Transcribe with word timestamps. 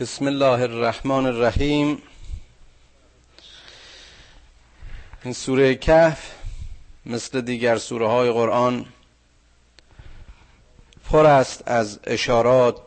بسم 0.00 0.26
الله 0.26 0.60
الرحمن 0.62 1.26
الرحیم. 1.26 2.02
این 5.24 5.32
سوره 5.34 5.74
کهف 5.74 6.34
مثل 7.06 7.40
دیگر 7.40 7.76
سوره 7.78 8.06
های 8.08 8.30
قرآن 8.32 8.86
پر 11.10 11.26
است 11.26 11.62
از 11.68 12.00
اشارات 12.04 12.80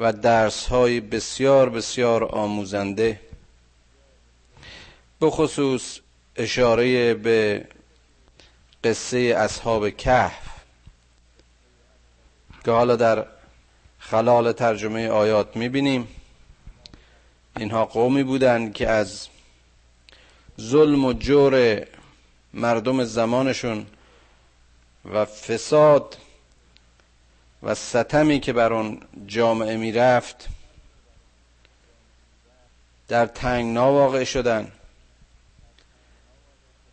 و 0.00 0.12
درس 0.12 0.66
های 0.66 1.00
بسیار 1.00 1.70
بسیار 1.70 2.24
آموزنده. 2.24 3.20
به 5.20 5.30
خصوص 5.30 5.98
اشاره 6.36 7.14
به 7.14 7.68
قصه 8.84 9.18
اصحاب 9.18 9.90
کهف 9.90 10.48
که 12.64 12.70
حالا 12.70 12.96
در 12.96 13.35
خلال 14.10 14.52
ترجمه 14.52 15.08
آیات 15.08 15.56
می‌بینیم. 15.56 16.08
اینها 17.56 17.84
قومی 17.84 18.22
بودند 18.22 18.74
که 18.74 18.88
از 18.88 19.28
ظلم 20.60 21.04
و 21.04 21.12
جور 21.12 21.86
مردم 22.54 23.04
زمانشون 23.04 23.86
و 25.04 25.24
فساد 25.24 26.16
و 27.62 27.74
ستمی 27.74 28.40
که 28.40 28.52
بر 28.52 28.72
اون 28.72 29.00
جامعه 29.26 29.76
می‌رفت 29.76 30.48
در 33.08 33.26
تنگنا 33.26 33.92
واقع 33.92 34.24
شدن 34.24 34.72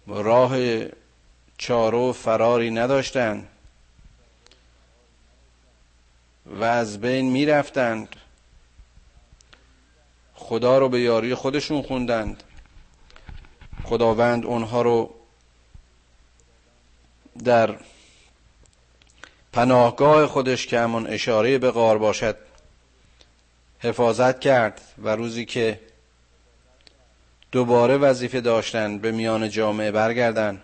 راه 0.08 0.58
چارو 1.58 2.14
فراری 2.14 2.72
نداشتند. 2.72 3.48
و 6.46 6.64
از 6.64 7.02
بین 7.02 7.32
می‌رفتند. 7.32 8.16
خدا 10.34 10.78
رو 10.78 10.90
به 10.90 11.02
یاری 11.02 11.36
خودشون 11.36 11.82
خوندند. 11.82 12.44
خداوند 13.84 14.46
اونها 14.46 14.82
رو 14.82 15.14
در 17.44 17.76
پناهگاه 19.54 20.28
خودش 20.28 20.68
که 20.68 20.80
همون 20.80 21.08
اشاره 21.08 21.58
به 21.58 21.72
غار 21.72 21.98
باشد 21.98 22.38
حفاظت 23.80 24.40
کرد 24.40 24.82
و 24.98 25.16
روزی 25.16 25.46
که 25.46 25.80
دوباره 27.52 27.98
وظیفه 27.98 28.42
داشتن 28.42 28.98
به 28.98 29.12
میان 29.12 29.50
جامعه 29.50 29.92
برگردن. 29.92 30.62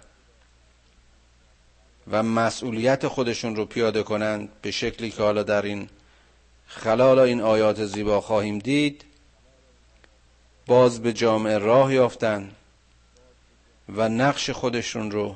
و 2.12 2.24
مسئولیت 2.24 3.08
خودشون 3.08 3.56
رو 3.56 3.66
پیاده 3.66 4.04
کنند 4.04 4.50
به 4.62 4.72
شکلی 4.72 5.12
که 5.12 5.24
حالا 5.24 5.44
در 5.44 5.62
این 5.62 5.90
خلال 6.68 7.20
این 7.20 7.42
آیات 7.42 7.86
زیبا 7.86 8.22
خواهیم 8.22 8.60
دید 8.60 9.06
باز 10.68 11.02
به 11.02 11.14
جامعه 11.14 11.58
راه 11.58 11.94
یافتن 11.94 12.52
و 13.96 14.10
نقش 14.10 14.50
خودشون 14.50 15.12
رو 15.12 15.36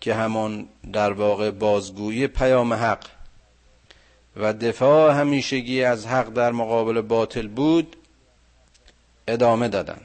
که 0.00 0.14
همان 0.14 0.68
در 0.92 1.12
واقع 1.12 1.50
بازگویی 1.50 2.26
پیام 2.26 2.72
حق 2.72 3.06
و 4.36 4.52
دفاع 4.52 5.12
همیشگی 5.14 5.84
از 5.84 6.06
حق 6.06 6.28
در 6.28 6.52
مقابل 6.52 7.00
باطل 7.00 7.48
بود 7.48 7.96
ادامه 9.28 9.68
دادن. 9.68 10.00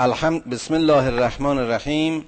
الحمد 0.00 0.50
بسم 0.50 0.74
الله 0.74 1.06
الرحمن 1.06 1.58
الرحیم. 1.58 2.24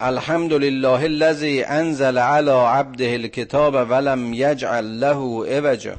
الحمد 0.00 0.52
لله 0.52 1.04
الذي 1.04 1.64
انزل 1.64 2.18
على 2.18 2.50
عبده 2.50 3.14
الكتاب 3.14 3.74
ولم 3.90 4.34
يجعل 4.34 5.00
له 5.00 5.46
عوجا. 5.46 5.96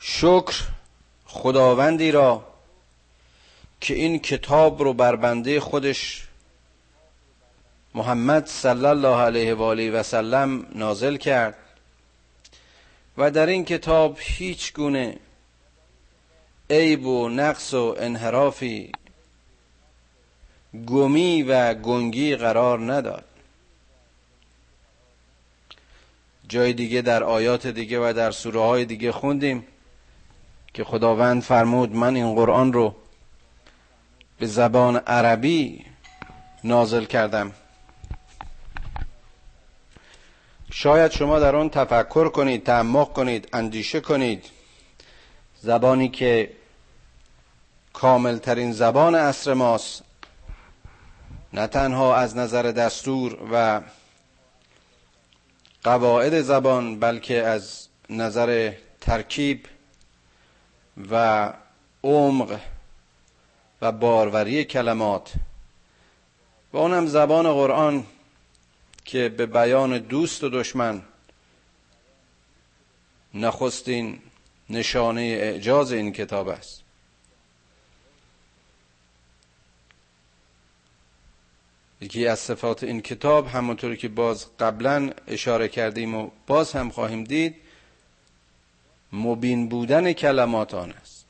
شکر 0.00 0.54
خداوندی 1.26 2.12
را 2.12 2.44
که 3.80 3.94
این 3.94 4.18
کتاب 4.18 4.82
رو 4.82 4.92
بر 4.92 5.16
بنده 5.16 5.60
خودش 5.60 6.28
محمد 7.94 8.46
صلی 8.46 8.86
الله 8.86 9.16
علیه 9.16 9.54
و 9.54 9.62
آله 9.62 9.90
و 9.90 10.02
سلم 10.02 10.66
نازل 10.74 11.16
کرد. 11.16 11.54
و 13.18 13.30
در 13.30 13.46
این 13.46 13.64
کتاب 13.64 14.16
هیچ 14.20 14.72
گونه 14.72 15.16
عیب 16.70 17.06
و 17.06 17.28
نقص 17.28 17.74
و 17.74 17.94
انحرافی. 17.98 18.92
گمی 20.86 21.42
و 21.42 21.74
گنگی 21.74 22.36
قرار 22.36 22.92
نداد. 22.92 23.24
جای 26.48 26.72
دیگه 26.72 27.02
در 27.02 27.24
آیات 27.24 27.66
دیگه 27.66 27.98
و 27.98 28.12
در 28.12 28.30
سوره 28.30 28.60
های 28.60 28.84
دیگه 28.84 29.12
خوندیم 29.12 29.66
که 30.74 30.84
خداوند 30.84 31.42
فرمود 31.42 31.96
من 31.96 32.16
این 32.16 32.34
قرآن 32.34 32.72
رو 32.72 32.94
به 34.38 34.46
زبان 34.46 34.96
عربی 34.96 35.84
نازل 36.64 37.04
کردم. 37.04 37.52
شاید 40.70 41.10
شما 41.10 41.38
در 41.38 41.56
آن 41.56 41.70
تفکر 41.70 42.28
کنید 42.28 42.64
تعمق 42.64 43.12
کنید 43.12 43.48
اندیشه 43.52 44.00
کنید. 44.00 44.57
زبانی 45.60 46.08
که 46.08 46.52
کامل 47.92 48.38
ترین 48.38 48.72
زبان 48.72 49.14
عصر 49.14 49.54
ماست 49.54 50.02
نه 51.52 51.66
تنها 51.66 52.16
از 52.16 52.36
نظر 52.36 52.62
دستور 52.62 53.38
و 53.52 53.80
قواعد 55.84 56.40
زبان 56.40 56.98
بلکه 57.00 57.42
از 57.42 57.88
نظر 58.10 58.72
ترکیب 59.00 59.66
و 61.10 61.52
عمق 62.04 62.60
و 63.82 63.92
باروری 63.92 64.64
کلمات. 64.64 65.32
و 66.72 66.76
اونم 66.76 67.06
زبان 67.06 67.52
قرآن 67.52 68.06
که 69.04 69.28
به 69.28 69.46
بیان 69.46 69.98
دوست 69.98 70.44
و 70.44 70.48
دشمن 70.48 71.02
نخستین 73.34 74.18
نشانه 74.70 75.20
اعجاز 75.20 75.92
این 75.92 76.12
کتاب 76.12 76.48
است. 76.48 76.82
یکی 82.00 82.26
از 82.26 82.38
صفات 82.38 82.82
این 82.84 83.00
کتاب 83.00 83.46
همونطوری 83.46 83.96
که 83.96 84.08
باز 84.08 84.46
قبلا 84.56 85.10
اشاره 85.26 85.68
کردیم 85.68 86.14
و 86.14 86.30
باز 86.46 86.72
هم 86.72 86.90
خواهیم 86.90 87.24
دید 87.24 87.56
مبین 89.12 89.68
بودن 89.68 90.12
کلمات 90.12 90.74
آن 90.74 90.92
است. 90.92 91.26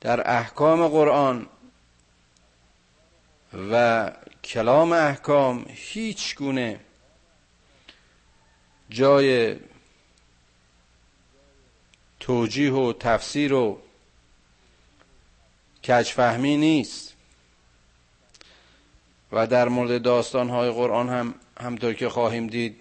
در 0.00 0.30
احکام 0.30 0.88
قرآن 0.88 1.46
و 3.70 4.12
کلام 4.44 4.92
احکام 4.92 5.64
هیچ 5.68 6.36
گونه 6.36 6.80
جای 8.94 9.56
توجیه 12.20 12.72
و 12.72 12.92
تفسیر 12.92 13.52
و 13.52 13.80
کجفهمی 15.84 16.56
نیست. 16.56 17.14
و 19.32 19.46
در 19.46 19.68
مورد 19.68 20.02
داستانهای 20.02 20.70
قرآن 20.70 21.08
هم 21.08 21.34
همطور 21.60 21.94
که 21.94 22.08
خواهیم 22.08 22.46
دید 22.46 22.76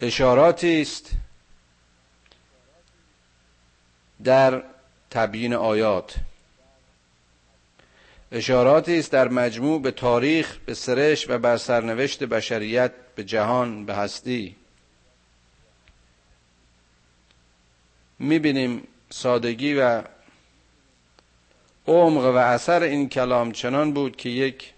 اشاراتی 0.00 0.82
است 0.82 1.10
در 4.24 4.62
تبیین 5.10 5.54
آیات. 5.54 6.16
اشاراتی 8.32 8.98
است 8.98 9.12
در 9.12 9.28
مجموع 9.28 9.82
به 9.82 9.90
تاریخ 9.90 10.58
به 10.66 10.74
سرش 10.74 11.30
و 11.30 11.38
بر 11.38 11.56
سرنوشت 11.56 12.24
بشریت 12.24 12.92
به 13.14 13.24
جهان 13.24 13.86
به 13.86 13.94
هستی. 13.94 14.56
می‌بینیم 18.18 18.86
سادگی 19.10 19.74
و 19.74 20.02
عمق 21.86 22.24
و 22.24 22.36
اثر 22.36 22.82
این 22.82 23.08
کلام 23.08 23.52
چنان 23.52 23.92
بود 23.92 24.16
که 24.16 24.28
یک 24.28 24.72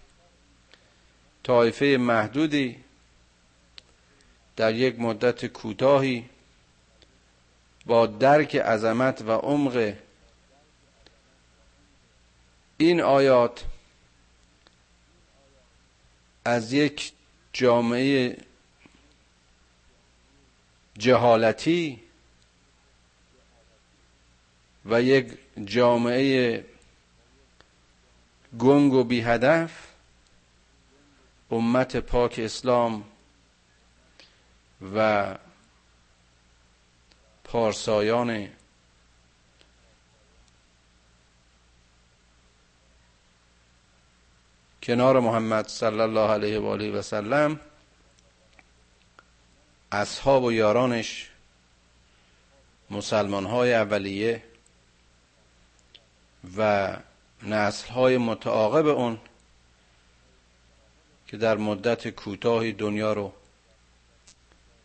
طایفه 1.42 1.96
محدودی 2.00 2.76
در 4.56 4.74
یک 4.74 5.00
مدت 5.00 5.46
کوتاهی 5.46 6.24
با 7.86 8.06
درک 8.06 8.56
عظمت 8.56 9.22
و 9.22 9.30
عمق 9.30 9.94
این 12.82 13.00
آیات 13.00 13.64
از 16.44 16.72
یک 16.72 17.12
جامعه 17.52 18.36
جهالتی 20.98 22.02
و 24.84 25.02
یک 25.02 25.38
جامعه 25.64 26.64
گنگ 28.58 28.92
و 28.92 29.04
بی 29.04 29.20
هدف 29.20 29.88
امت 31.50 31.96
پاک 31.96 32.34
اسلام 32.38 33.04
و 34.94 35.38
پارسایان 37.44 38.48
کنار 44.82 45.20
محمد 45.20 45.68
صلی 45.68 46.00
الله 46.00 46.30
علیه 46.30 46.58
و 46.58 46.66
آله 46.66 46.90
و 46.90 47.02
سلم. 47.02 47.60
اصحاب 49.92 50.44
و 50.44 50.52
یارانش 50.52 51.28
مسلمان 52.90 53.46
های 53.46 53.74
اولیه 53.74 54.42
و 56.56 56.92
نسل 57.42 57.88
های 57.88 58.18
متعاقب 58.18 58.86
اون 58.86 59.18
که 61.26 61.36
در 61.36 61.56
مدت 61.56 62.08
کوتاهی 62.08 62.72
دنیا 62.72 63.12
رو 63.12 63.32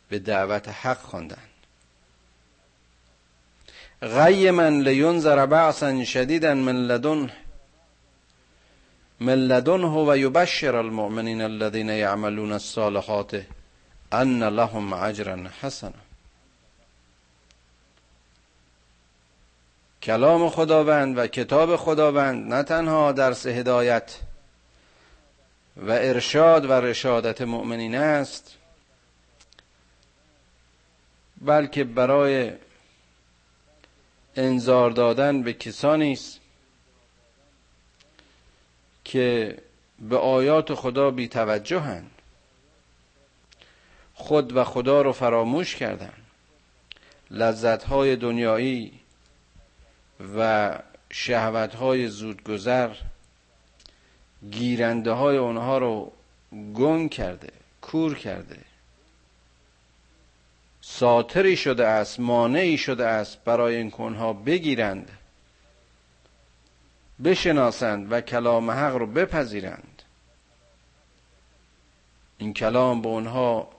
به 0.10 0.20
دعوت 0.20 0.70
حق 0.70 0.98
خواندند 0.98 1.50
غیما 4.02 4.68
لینذر 4.68 5.46
بعثا 5.46 6.04
شدیدا 6.04 6.54
من 6.54 6.76
لدن 6.76 7.32
من 9.19 9.48
لدنه 9.48 10.06
و 10.08 10.18
یبشر 10.18 10.75
المؤمنین 10.75 11.42
الذين 11.42 11.90
يعملون 11.90 12.52
الصالحات 12.52 13.44
ان 14.14 14.44
لهم 14.44 14.94
اجرا 14.94 15.50
حسنا. 15.62 16.08
کلام 20.04 20.50
خداوند 20.50 21.18
و 21.18 21.28
کتاب 21.28 21.75
خداوند 21.75 22.54
نه 22.54 22.64
تنها 22.64 23.12
درس 23.12 23.48
هدایت 23.48 24.19
و 25.78 25.92
ارشاد 25.92 26.66
و 26.66 26.72
رشادت 26.72 27.42
مؤمنین 27.42 27.96
است 27.96 28.56
بلکه 31.42 31.84
برای 31.84 32.52
انذار 34.36 34.92
دادن 34.92 35.44
به 35.44 35.54
کسانی 35.54 36.13
است 36.13 36.40
که 39.07 39.57
به 40.00 40.18
آیات 40.18 40.74
خدا 40.74 41.12
بی 41.12 41.27
توجهند 41.27 42.12
خود 44.13 44.56
و 44.56 44.63
خدا 44.63 45.01
رو 45.01 45.12
فراموش 45.12 45.75
کردن 45.75 46.13
لذت 47.31 47.83
های 47.83 48.15
دنیایی 48.15 49.00
و 50.38 50.80
شهوت 51.12 51.75
های 51.75 52.07
زودگذر 52.07 52.95
گیرنده 54.51 55.12
های 55.12 55.38
اونها 55.38 55.77
رو 55.77 56.12
گنگ 56.74 57.10
کرده 57.10 57.50
کور 57.81 58.15
کرده. 58.15 58.57
ساتری 60.81 61.57
شده 61.57 61.88
است 61.88 62.19
مانعی 62.19 62.77
شده 62.77 63.06
است 63.06 63.44
برای 63.44 63.75
این 63.75 63.92
کنها 63.92 64.33
بگیرند. 64.33 65.17
بشناسند 67.24 68.12
و 68.12 68.22
کلام 68.22 68.72
حق 68.72 68.96
رو 68.96 69.08
بپذیرند. 69.08 70.04
این 72.38 72.54
کلام 72.54 73.02
به 73.02 73.08
اونها 73.08 73.69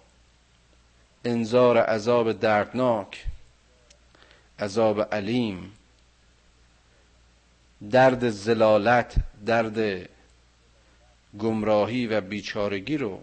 انذار 1.24 1.78
عذاب 1.78 2.32
دردناک 2.32 3.24
عذاب 4.58 5.14
علیم 5.14 5.72
درد 7.90 8.30
زلالت 8.30 9.14
درد 9.46 10.08
گمراهی 11.38 12.06
و 12.06 12.20
بیچارگی 12.20 12.96
رو 12.96 13.20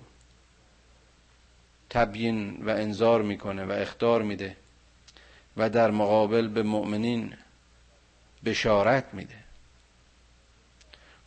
تبیین 1.89 2.65
و 2.65 2.69
انذار 2.69 3.21
می‌کنه 3.21 3.65
و 3.65 3.71
اختار 3.71 4.21
میده 4.21 4.55
و 5.57 5.69
در 5.69 5.91
مقابل 5.91 6.47
به 6.47 6.63
مؤمنین 6.63 7.33
بشارت 8.45 9.13
میده. 9.13 9.44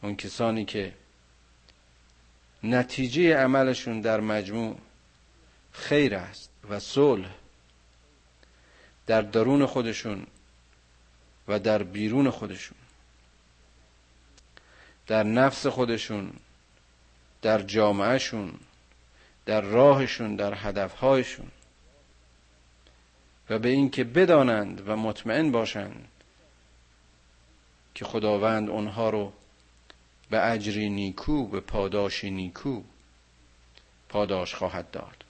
اون 0.03 0.17
کسانی 0.17 0.65
که 0.65 0.95
نتیجه 2.63 3.37
عملشون 3.37 4.01
در 4.01 4.21
مجموع 4.21 4.79
خیر 5.73 6.15
است 6.15 6.51
و 6.71 6.81
صلح 6.81 7.29
در 9.07 9.23
درون 9.23 9.67
خودشون 9.67 10.27
و 11.49 11.59
در 11.59 11.83
بیرون 11.83 12.31
خودشون 12.31 12.79
در 15.07 15.23
نفس 15.23 15.67
خودشون 15.67 16.33
در 17.43 17.63
جامعهشون 17.63 18.55
در 19.47 19.61
راهشون 19.61 20.37
در 20.37 20.55
هدفهایشون 20.55 21.49
و 23.51 23.59
به 23.59 23.69
اینکه 23.69 24.05
بدانند 24.05 24.89
و 24.89 24.97
مطمئن 24.97 25.51
باشند 25.51 26.09
که 27.95 28.05
خداوند 28.05 28.71
اونها 28.71 29.11
رو 29.11 29.33
به 30.31 30.51
اجری 30.51 30.91
نیکو 30.91 31.47
به 31.47 31.61
پاداشی 31.61 32.31
نیکو. 32.31 32.83
پاداش 34.09 34.55
خواهد 34.55 34.91
داد. 34.91 35.25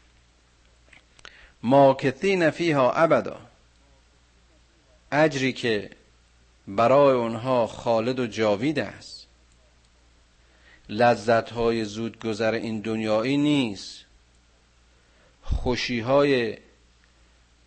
ماکثین 1.63 2.51
فیها 2.51 2.93
ابدا. 2.93 3.41
اجری 5.13 5.53
که 5.53 5.91
برای 6.69 7.17
اونها 7.17 7.67
خالد 7.67 8.21
و 8.21 8.27
جاوید 8.27 8.79
است. 8.79 9.27
لذت 10.89 11.51
های 11.51 11.85
زود 11.85 12.21
گذر 12.21 12.55
این 12.55 12.81
دنیایی 12.81 13.37
نیست. 13.37 14.05
خوشی 15.43 16.01
های 16.01 16.59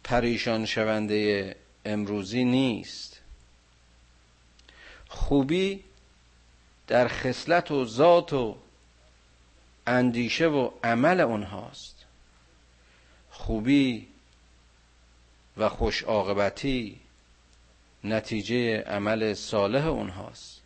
پریشان 0.03 0.65
شونده 0.65 1.55
امروزی 1.85 2.43
نیست. 2.43 3.21
خوبی 5.07 5.83
در 6.87 7.07
خصلت 7.07 7.71
و 7.71 7.85
ذات 7.85 8.33
و 8.33 8.55
اندیشه 9.87 10.47
و 10.47 10.69
عمل 10.83 11.19
اونهاست. 11.19 11.95
خوبی 13.31 14.07
و 15.57 15.69
خوش 15.69 16.03
عاقبتی 16.03 16.99
نتیجه 18.03 18.81
عمل 18.81 19.33
صالح 19.33 19.87
اونهاست. 19.87 20.61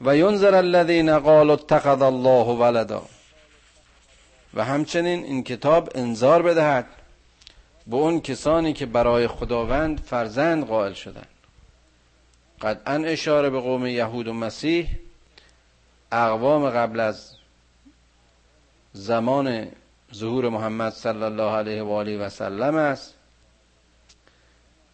و 0.00 0.16
ینظر 0.16 0.54
الذین 0.54 1.18
قالوا 1.18 1.54
اتخذ 1.54 2.02
الله 2.02 2.44
ولدا. 2.44 3.06
و 4.54 4.64
همچنین 4.64 5.24
این 5.24 5.44
کتاب 5.44 5.90
انذار 5.94 6.42
بدهد 6.42 6.86
به 7.86 7.96
اون 7.96 8.20
کسانی 8.20 8.72
که 8.72 8.86
برای 8.86 9.28
خداوند 9.28 10.00
فرزند 10.00 10.66
قائل 10.66 10.92
شدند. 10.92 11.33
قطعا 12.60 12.94
اشاره 12.94 13.50
به 13.50 13.60
قوم 13.60 13.86
یهود 13.86 14.28
و 14.28 14.32
مسیح. 14.32 14.88
اقوام 16.12 16.70
قبل 16.70 17.00
از 17.00 17.30
زمان 18.92 19.68
ظهور 20.14 20.48
محمد 20.48 20.92
صلی 20.92 21.22
الله 21.22 21.52
علیه 21.52 21.82
و 21.82 21.90
آله 21.90 22.18
و 22.18 22.28
سلم 22.28 22.76
است. 22.76 23.14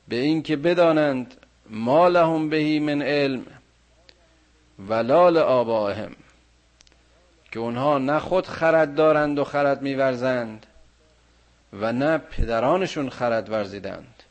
به 0.09 0.17
اینکه 0.17 0.57
بدانند 0.57 1.35
ما 1.71 2.09
لهم 2.09 2.49
بهی 2.49 2.79
من 2.79 3.03
علم 3.03 3.47
ولال 4.89 5.37
آبائهم 5.37 6.17
که 7.53 7.61
اونها 7.61 7.99
نه 7.99 8.19
خود 8.19 8.47
خرد 8.47 8.95
دارند 8.95 9.39
و 9.39 9.45
خرد 9.45 9.83
میورزند 9.83 10.67
و 11.73 11.93
نه 11.93 12.19
پدرانشون 12.19 13.11
خرد 13.11 13.51
ورزیدند. 13.51 14.23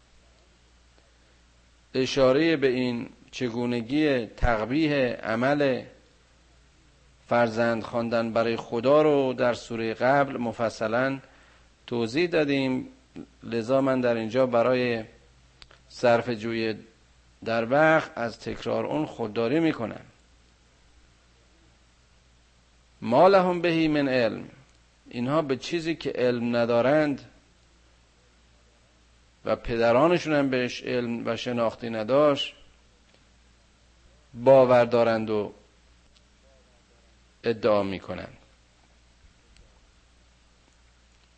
اشاره 1.94 2.56
به 2.56 2.68
این 2.68 3.10
چگونگی 3.32 4.26
تقبیه 4.26 5.20
عمل 5.24 5.84
فرزند 7.28 7.84
خواندن 7.84 8.34
برای 8.34 8.56
خدا 8.56 9.02
رو 9.02 9.34
در 9.34 9.54
سوره 9.54 9.94
قبل 9.94 10.38
مفصلا 10.38 11.20
توضیح 11.88 12.28
دادیم. 12.28 12.88
لذا 13.44 13.82
من 13.82 14.02
در 14.02 14.16
اینجا 14.16 14.46
برای 14.46 15.04
صرف 15.90 16.30
جوی 16.30 16.76
در 17.46 17.72
وقت 17.72 18.12
از 18.16 18.40
تکرار 18.40 18.86
اون 18.86 19.06
خودداری 19.06 19.60
می‌کنم. 19.60 20.02
ما 23.02 23.28
لهم 23.28 23.62
بهی 23.62 23.88
من 23.88 24.08
علم. 24.08 24.44
اینها 25.10 25.42
به 25.42 25.58
چیزی 25.58 25.96
که 25.96 26.10
علم 26.10 26.56
ندارند 26.56 27.22
و 29.46 29.56
پدرانشون 29.56 30.34
هم 30.34 30.50
بهش 30.50 30.84
علم 30.84 31.28
و 31.28 31.36
شناختی 31.36 31.90
نداشت 31.90 32.56
باور 34.34 34.86
دارند 34.86 35.30
و 35.30 35.54
ادعا 37.44 37.84
می‌کنند. 37.84 38.38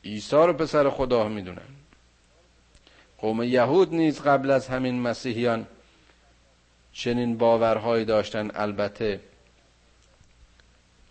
عیسی 0.03 0.35
رو 0.35 0.53
پسر 0.53 0.89
خدا 0.89 1.27
می‌دونن. 1.27 1.75
قوم 3.17 3.43
یهود 3.43 3.93
نیز 3.93 4.21
قبل 4.21 4.51
از 4.51 4.67
همین 4.67 5.01
مسیحیان 5.01 5.67
چنین 6.93 7.37
باورهایی 7.37 8.05
داشتن. 8.05 8.51
البته 8.55 9.19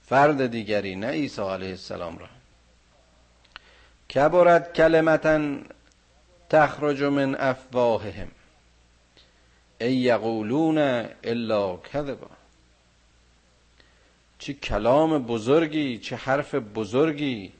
فرد 0.05 0.47
دیگری 0.47 0.97
نه 0.97 1.07
عیسی 1.07 1.43
علیه 1.43 1.71
السلام 1.71 2.19
را. 2.19 2.29
کبرت 4.15 4.75
کلمتا 4.75 5.59
تخرج 6.51 7.03
من 7.03 7.35
افواههم. 7.35 8.31
ای 9.81 9.95
یقولون 9.95 10.79
الا 11.25 11.77
کذبا 11.77 12.31
چه 14.39 14.53
کلام 14.53 15.19
بزرگی 15.19 15.99
چه 15.99 16.17
حرف 16.17 16.55
بزرگی 16.55 17.53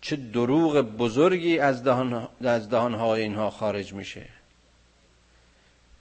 چه 0.00 0.16
دروغ 0.16 0.80
بزرگی 0.80 1.58
از 1.58 1.84
دهان 1.84 2.28
از 2.44 2.68
دهانهای 2.68 3.22
اینها 3.22 3.50
خارج 3.50 3.92
میشه 3.92 4.26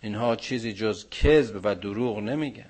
اینها 0.02 0.36
چیزی 0.36 0.74
جز 0.74 1.10
کذب 1.10 1.60
و 1.64 1.76
دروغ 1.76 2.20
نمیگن 2.20 2.70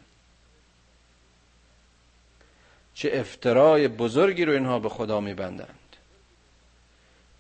چه 2.94 3.12
افترای 3.14 3.88
بزرگی 3.88 4.46
رو 4.46 4.54
اینها 4.54 4.80
به 4.80 4.90
خدا 4.90 5.20
میبندند 5.20 5.96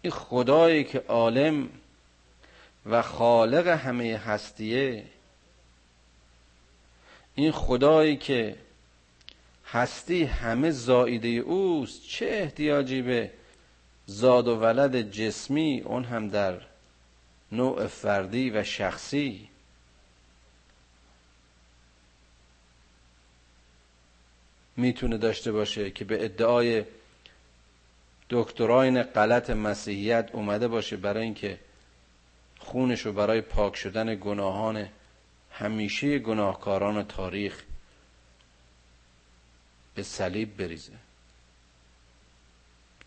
این 0.02 0.12
خدایی 0.12 0.84
که 0.84 1.00
عالم 1.00 1.70
و 2.86 3.02
خالق 3.02 3.68
همه 3.68 4.18
هستیه 4.18 5.04
این 7.40 7.52
خدایی 7.52 8.18
که 8.18 8.56
هستی 9.66 10.24
همه 10.24 10.72
زایده 10.72 11.28
اوست 11.28 12.08
چه 12.08 12.26
احتیاجی 12.26 13.02
به 13.02 13.32
زاد 14.06 14.48
و 14.48 14.56
ولد 14.56 15.12
جسمی؟ 15.12 15.82
اون 15.86 16.04
هم 16.04 16.30
در 16.30 16.62
نوع 17.52 17.88
فردی 17.88 18.50
و 18.50 18.64
شخصی. 18.64 19.50
می‌تونه 24.78 25.18
داشته 25.18 25.52
باشه 25.52 25.92
که 25.92 26.06
به 26.06 26.26
ادعای 26.26 26.84
دکتراین 28.30 29.04
غلط 29.04 29.50
مسیحیت 29.50 30.30
اومده 30.34 30.68
باشه 30.68 30.98
برای 30.98 31.24
اینکه 31.24 31.60
خونش 32.60 33.02
رو 33.02 33.14
برای 33.14 33.42
پاک 33.42 33.76
شدن 33.76 34.16
گناهان 34.16 34.90
همیشه 35.60 36.20
گناهکاران 36.20 37.04
تاریخ 37.04 37.64
به 39.96 40.04
صلیب 40.04 40.58
بریزه. 40.58 40.94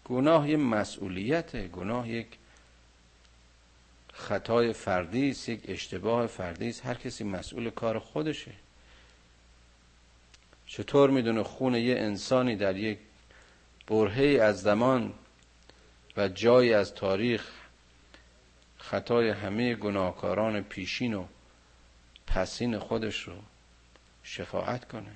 گناه 0.04 0.50
یه 0.50 0.56
مسئولیته 0.56 1.68
گناه 1.68 2.08
یک 2.08 2.26
خطای 4.12 4.72
فردی 4.72 5.30
است 5.30 5.48
یک 5.48 5.60
اشتباه 5.68 6.26
فردی 6.26 6.68
است 6.68 6.86
هر 6.86 6.94
کسی 6.94 7.24
مسئول 7.24 7.70
کار 7.70 7.98
خودشه. 7.98 8.52
چطور 10.66 11.10
می‌دونه 11.10 11.42
خون 11.42 11.74
یه 11.74 11.96
انسانی 11.98 12.56
در 12.56 12.76
یک 12.76 12.98
برهه 13.86 14.42
از 14.42 14.62
زمان 14.62 15.12
و 16.16 16.28
جایی 16.28 16.74
از 16.74 16.94
تاریخ 16.94 17.50
خطای 18.78 19.30
همه 19.30 19.74
گناهکاران 19.74 20.62
پیشین 20.62 21.14
و 21.14 21.24
پسین 22.34 22.78
خودش 22.78 23.22
رو 23.22 23.34
شفاعت 24.22 24.88
کنه. 24.88 25.12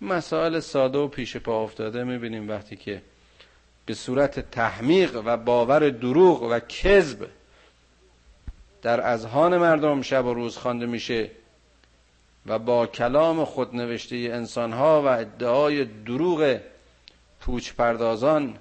مسائل 0.00 0.60
ساده 0.60 0.98
و 0.98 1.08
پیش 1.08 1.36
پا 1.36 1.62
افتاده 1.62 2.04
می‌بینیم 2.04 2.48
وقتی 2.48 2.76
که 2.76 3.02
به 3.86 3.94
صورت 3.94 4.50
تحمیق 4.50 5.22
و 5.24 5.36
باور 5.36 5.90
دروغ 5.90 6.42
و 6.42 6.58
کذب 6.58 7.28
در 8.82 9.06
اذهان 9.06 9.58
مردم 9.58 10.02
شب 10.02 10.26
و 10.26 10.34
روز 10.34 10.56
خوانده 10.56 10.86
میشه 10.86 11.30
و 12.46 12.58
با 12.58 12.86
کلام 12.86 13.44
خود 13.44 13.76
نوشته 13.76 14.16
انسان 14.16 14.72
ها 14.72 15.02
و 15.02 15.06
ادعای 15.06 15.84
دروغ 15.84 16.60
پوچ 17.40 17.72
پردازان 17.72 18.58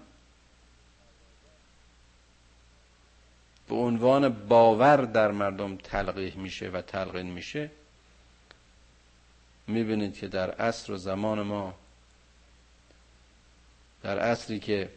به 3.70 3.75
عنوان 3.75 4.29
باور 4.29 4.98
در 4.98 5.32
مردم 5.32 5.75
تلقیح 5.75 6.38
میشه 6.38 6.70
و 6.70 6.82
تلقین 6.82 7.25
میشه 7.25 7.72
می‌بینید 9.67 10.17
که 10.17 10.27
در 10.27 10.51
عصر 10.51 10.93
و 10.93 10.98
زمان 10.98 11.41
ما 11.41 11.74
در 14.03 14.20
عصری 14.20 14.60
که 14.60 14.89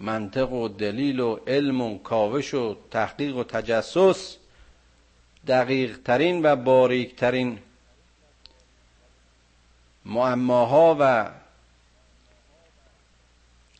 منطق 0.00 0.52
و 0.52 0.68
دلیل 0.68 1.20
و 1.20 1.38
علم 1.46 1.80
و 1.80 1.98
کاوش 1.98 2.54
و 2.54 2.76
تحقیق 2.90 3.36
و 3.36 3.44
تجسس 3.44 4.36
دقیق 5.46 5.98
ترین 6.04 6.46
و 6.46 6.56
باریک 6.56 7.16
ترین 7.16 7.58
معماها 10.04 10.96
و 11.00 11.30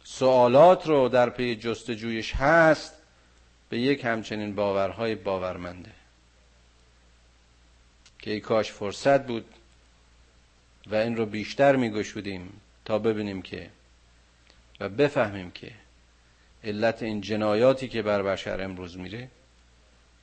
سوالات 0.05 0.87
رو 0.87 1.09
در 1.09 1.31
پی 1.31 1.57
جستجویش 1.57 2.35
هست 2.35 2.96
به 3.69 3.79
یک 3.79 4.05
همچنین 4.05 4.55
باورهای 4.55 5.15
باورمنده. 5.15 5.93
که 8.19 8.31
ای 8.31 8.41
کاش 8.41 8.73
فرصت 8.73 9.27
بود 9.27 9.45
و 10.87 10.95
این 10.95 11.17
رو 11.17 11.27
بیشتر 11.27 11.77
میگشودیم 11.77 12.61
تا 12.85 12.99
ببینیم 12.99 13.43
که 13.43 13.71
و 14.81 14.89
بفهمیم 14.89 15.51
که 15.51 15.73
علت 16.65 17.03
این 17.03 17.21
جنایاتی 17.21 17.89
که 17.89 18.03
بر 18.03 18.23
بشر 18.23 18.61
امروز 18.65 18.99
میره 18.99 19.29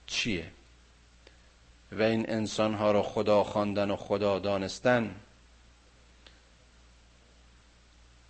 چیه 0.08 0.52
و 1.92 2.02
این 2.02 2.30
انسانها 2.30 2.92
را 2.92 3.04
خدا 3.04 3.44
خواندن 3.44 3.92
و 3.92 3.96
خدا 3.96 4.40
دانستن 4.40 5.16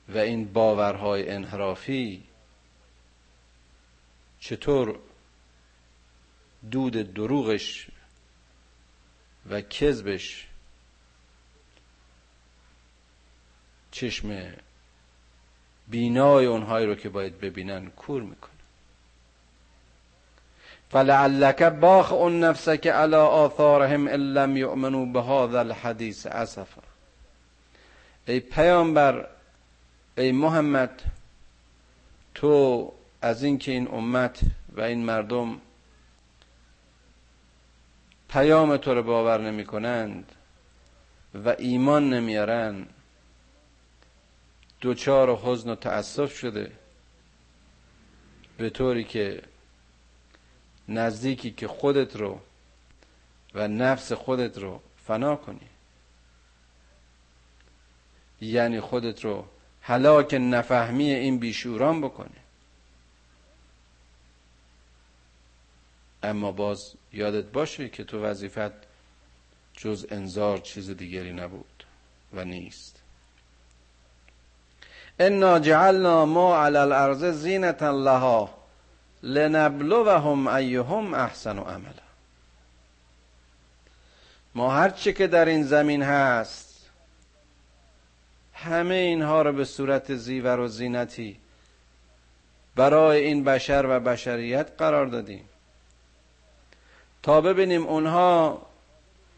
و 0.10 0.18
این 0.18 0.54
باورهای 0.54 1.30
انحرافی 1.30 2.24
چطور 4.44 5.00
دود 6.72 7.14
دروغش 7.14 7.88
و 9.50 9.62
کذبش 9.62 10.48
چشم 13.92 14.54
بینای 15.88 16.46
اونهایی 16.46 16.86
رو 16.86 16.96
که 16.96 17.10
باید 17.10 17.40
ببینن 17.40 17.90
کور 17.90 18.22
می‌کنه. 18.22 18.52
فلعلک 20.90 21.64
باخ 21.64 22.12
اون 22.12 22.44
نفسک 22.44 22.88
علی 22.88 23.16
آثارهم 23.16 24.08
ان 24.08 24.34
لم 24.34 24.58
یؤمنوا 24.58 25.06
بهذا 25.06 25.60
الحدیث 25.60 26.26
اسفا. 26.26 26.82
ای 28.28 28.40
پیامبر 28.40 29.28
ای 30.18 30.32
محمد 30.32 31.02
تو 32.36 32.94
از 33.24 33.44
اینکه 33.44 33.72
این 33.72 33.88
امت 33.88 34.40
و 34.74 34.82
این 34.82 35.06
مردم 35.06 35.62
پیام 38.30 38.78
تو 38.78 38.94
رو 38.94 39.04
باور 39.04 39.42
نمی 39.42 39.66
کنند 39.66 40.32
و 41.46 41.56
ایمان 41.60 42.14
نمیارن 42.14 42.86
دوچار 44.82 45.30
و 45.30 45.40
حزن 45.44 45.70
و 45.70 45.76
تأسف 45.76 46.38
شده 46.38 46.72
به 48.58 48.70
طوری 48.70 49.04
که 49.04 49.42
نزدیکی 50.90 51.52
که 51.52 51.68
خودت 51.68 52.16
رو 52.16 52.40
و 53.54 53.68
نفس 53.68 54.14
خودت 54.14 54.58
رو 54.58 54.82
فنا 55.08 55.36
کنی. 55.36 55.70
یعنی 58.42 58.80
خودت 58.80 59.26
رو 59.26 59.46
هلاک 59.82 60.34
نفهمی 60.34 61.12
این 61.12 61.40
بیشوران 61.40 62.02
بکنی. 62.02 62.43
اما 66.24 66.52
باز 66.52 66.94
یادت 67.14 67.46
باشه 67.46 67.90
که 67.90 68.04
تو 68.04 68.24
وظیفت 68.24 68.72
جز 69.78 70.06
انذار 70.12 70.58
چیز 70.58 70.90
دیگری 70.90 71.34
نبود 71.34 71.84
و 72.34 72.46
نیست. 72.46 73.00
انا 75.20 75.60
جعلنا 75.60 76.26
ما 76.26 76.66
علی 76.66 76.78
الارض 76.78 77.24
زینتا 77.26 77.92
لها 77.92 78.54
لنبلوهم 79.24 80.48
ایهم 80.48 81.14
احسن 81.14 81.60
عملا. 81.60 82.04
ما 84.56 84.72
هر 84.72 84.90
چی 84.90 85.14
که 85.14 85.28
در 85.28 85.46
این 85.46 85.64
زمین 85.64 86.04
هست 86.04 86.90
همه 88.54 88.96
اینها 88.96 89.42
رو 89.42 89.54
به 89.54 89.66
صورت 89.66 90.16
زیور 90.16 90.60
و 90.60 90.68
زینتی 90.68 91.40
برای 92.76 93.26
این 93.26 93.44
بشر 93.44 93.86
و 93.86 94.00
بشریت 94.00 94.72
قرار 94.78 95.06
دادیم. 95.06 95.50
تا 97.24 97.42
ببینیم 97.42 97.88
اونها 97.88 98.62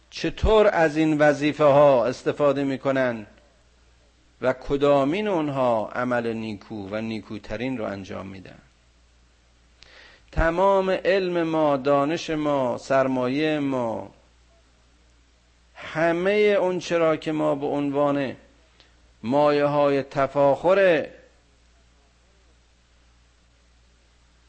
چطور 0.09 0.69
از 0.73 0.97
این 0.97 1.17
وظیفه 1.17 1.63
ها 1.63 2.05
استفاده 2.05 2.63
می‌کنن 2.63 3.25
و 4.41 4.53
کدامین 4.53 5.27
اونها 5.27 5.89
عمل 5.95 6.33
نیکو 6.33 6.87
و 6.91 7.01
نیکوترین 7.01 7.77
رو 7.77 7.85
انجام 7.85 8.27
میدن. 8.27 8.57
تمام 10.31 10.89
علم 10.89 11.43
ما 11.43 11.77
دانش 11.77 12.29
ما 12.29 12.77
سرمایه 12.77 13.59
ما 13.59 14.11
همه 15.75 16.31
اون 16.31 16.79
چرا 16.79 17.15
که 17.15 17.31
ما 17.31 17.55
به 17.55 17.65
عنوان 17.65 18.35
مایه 19.23 19.65
های 19.65 20.03
تفاخر 20.03 21.07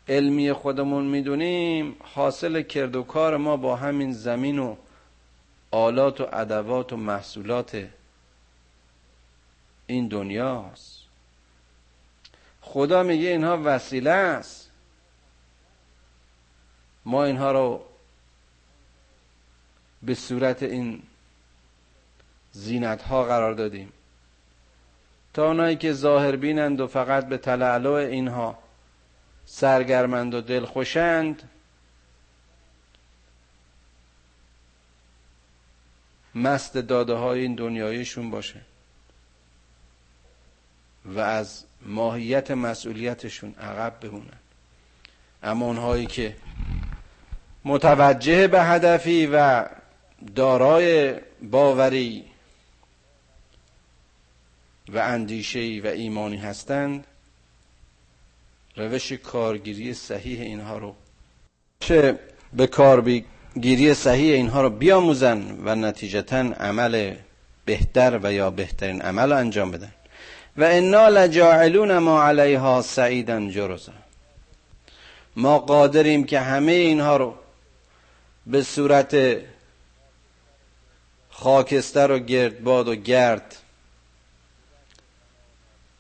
علمی 0.09 0.53
خودمون 0.53 1.05
می‌دونیم 1.05 1.97
حاصل 2.15 2.63
کرد 2.63 2.97
و 2.97 3.03
کار 3.03 3.37
ما 3.37 3.57
با 3.57 3.77
همین 3.77 4.13
زمین 4.13 4.59
و 4.59 4.77
آلات 5.71 6.21
و 6.21 6.29
ادوات 6.33 6.93
و 6.93 6.97
محصولات 6.97 7.89
این 9.87 10.09
دنیاست. 10.09 11.01
خدا 12.61 13.03
میگه 13.03 13.29
اینها 13.29 13.61
وسیله 13.65 14.11
است. 14.11 14.71
ما 17.05 17.25
اینها 17.25 17.53
رو 17.53 17.85
به 20.03 20.15
صورت 20.15 20.63
این 20.63 21.03
زینت 22.53 23.03
ها 23.03 23.25
قرار 23.25 23.53
دادیم. 23.55 23.93
تا 25.35 25.47
اونایی 25.47 25.77
که 25.77 25.93
ظاهر 25.93 26.37
بینند 26.37 26.81
و 26.81 26.87
فقط 26.87 27.29
به 27.29 27.39
تلعلو 27.39 27.93
اینها 27.93 28.59
سرگرمند 29.47 30.35
و 30.35 30.41
دلخوشند. 30.41 31.43
مست 36.35 36.77
داده 36.77 37.15
های 37.15 37.41
این 37.41 37.55
دنیایشون 37.55 38.31
باشه 38.31 38.61
و 41.05 41.21
از 41.21 41.65
ماهیت 41.83 42.51
مسئولیتشون 42.51 43.55
عقب 43.55 44.01
بمونن. 44.01 44.39
اما 45.43 45.67
اونهایی 45.67 46.07
که 46.07 46.37
متوجه 47.65 48.49
به 48.49 48.63
هدفی 48.63 49.27
و 49.27 49.67
دارای 50.35 51.21
باوری 51.43 52.25
و 54.89 54.99
اندیشهی 54.99 55.81
و 55.81 55.87
ایمانی 55.87 56.37
هستند 56.37 57.07
روش 58.77 59.13
کارگیری 59.13 59.95
صحیح 59.95 60.41
اینها 60.41 60.79
رو. 60.79 60.95
چه 61.81 62.19
به 62.53 62.67
کارگیری 62.67 63.95
صحیح 63.95 64.35
اینها 64.35 64.63
رو 64.63 64.71
بیاموزن 64.71 65.59
و 65.65 65.75
نتیجتا 65.75 66.37
عمل 66.37 67.15
بهتر 67.65 68.21
و 68.23 68.33
یا 68.33 68.51
بهترین 68.51 69.03
عمل 69.03 69.33
انجام 69.33 69.71
بدن. 69.71 69.93
و 70.57 70.65
انا 70.65 71.09
لجاعلون 71.09 71.99
ما 71.99 72.23
علیها 72.23 72.83
سعیدا 72.83 73.51
جرزا. 73.51 73.93
ما 75.37 75.59
قادریم 75.59 76.25
که 76.25 76.41
همه 76.41 76.73
اینها 76.73 77.17
رو 77.17 77.35
به 78.47 78.63
صورت 78.63 79.37
خاکستر 81.31 82.11
و 82.11 82.19
گردباد 82.19 82.89
و 82.89 82.95
گرد 82.95 83.57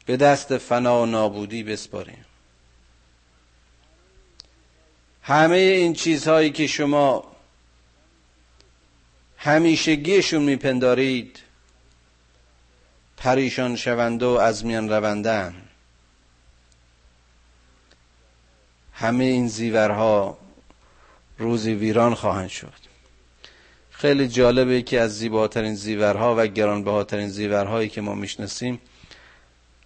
به 0.07 0.17
دست 0.17 0.59
فنا 0.59 1.03
و 1.03 1.07
نابودی 1.07 1.63
بسپاریم. 1.63 2.25
همه 5.27 5.57
این 5.57 5.93
چیزهایی 5.93 6.51
که 6.51 6.67
شما 6.67 7.25
همیشگیشون 9.37 10.43
میپندارید 10.43 11.39
پریشان 13.17 13.77
شونده 13.77 14.27
و 14.27 14.29
از 14.29 14.65
میان 14.65 14.89
روندن. 14.89 15.55
همه 18.93 19.25
این 19.25 19.49
زیورها 19.49 20.39
روزی 21.39 21.75
ویران 21.75 22.15
خواهند 22.15 22.49
شد. 22.49 22.87
خیلی 23.91 24.29
جالبه 24.29 24.83
که 24.83 25.01
از 25.01 25.19
زیباترین 25.19 25.75
زیورها 25.75 26.35
و 26.39 26.47
گرانبهاترین 26.47 27.29
زیورهایی 27.29 27.89
که 27.89 28.01
ما 28.01 28.15
می‌شناسیم 28.15 28.81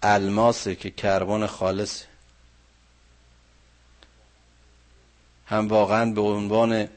الماسه 0.03 0.75
که 0.75 0.91
کربن 0.91 1.47
خالصه. 1.47 2.10
هم 5.51 5.69
واقعا 5.69 6.13
به 6.13 6.21
عنوان 6.21 6.89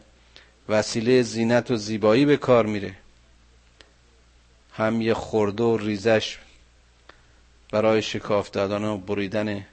وسیله 0.70 1.22
زینت 1.22 1.72
و 1.72 1.76
زیبایی 1.76 2.26
به 2.26 2.38
کار 2.38 2.66
میره. 2.66 2.96
هم 4.74 5.02
یه 5.02 5.13
خورده 5.13 5.63
و 5.63 5.78
ریزش 5.78 6.38
برای 7.72 8.02
شکاف 8.02 8.52
دادن 8.52 8.84
و 8.84 8.98
بریدن 8.98 9.66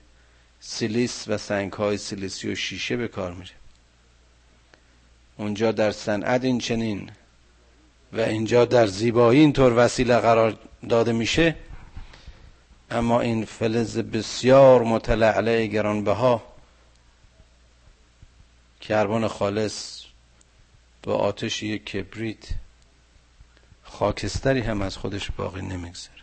سیلیس 0.60 1.28
و 1.28 1.38
سنگ 1.38 1.72
های 1.72 1.96
سیلیسی 1.96 2.52
و 2.52 2.54
شیشه 2.54 2.96
به 2.96 3.08
کار 3.08 3.32
میره. 3.32 3.50
اونجا 5.36 5.72
در 5.72 5.92
صنعت 5.92 6.44
این 6.44 6.58
چنین 6.58 7.10
و 8.12 8.20
اینجا 8.20 8.64
در 8.64 8.86
زیبایی 8.86 9.40
اینطور 9.40 9.72
وسیله 9.76 10.18
قرار 10.18 10.58
داده 10.88 11.12
میشه. 11.12 11.56
اما 12.90 13.20
این 13.20 13.44
فلز 13.44 13.98
بسیار 13.98 14.82
متلعله 14.82 15.66
گرانبها 15.66 16.42
کربن 18.80 19.28
خالص 19.28 20.04
با 21.02 21.16
آتش 21.16 21.62
یک 21.62 21.86
کبریت 21.86 22.44
خاکستری 23.82 24.60
هم 24.60 24.82
از 24.82 24.96
خودش 24.96 25.30
باقی 25.30 25.62
نمی‌گذاره. 25.62 26.20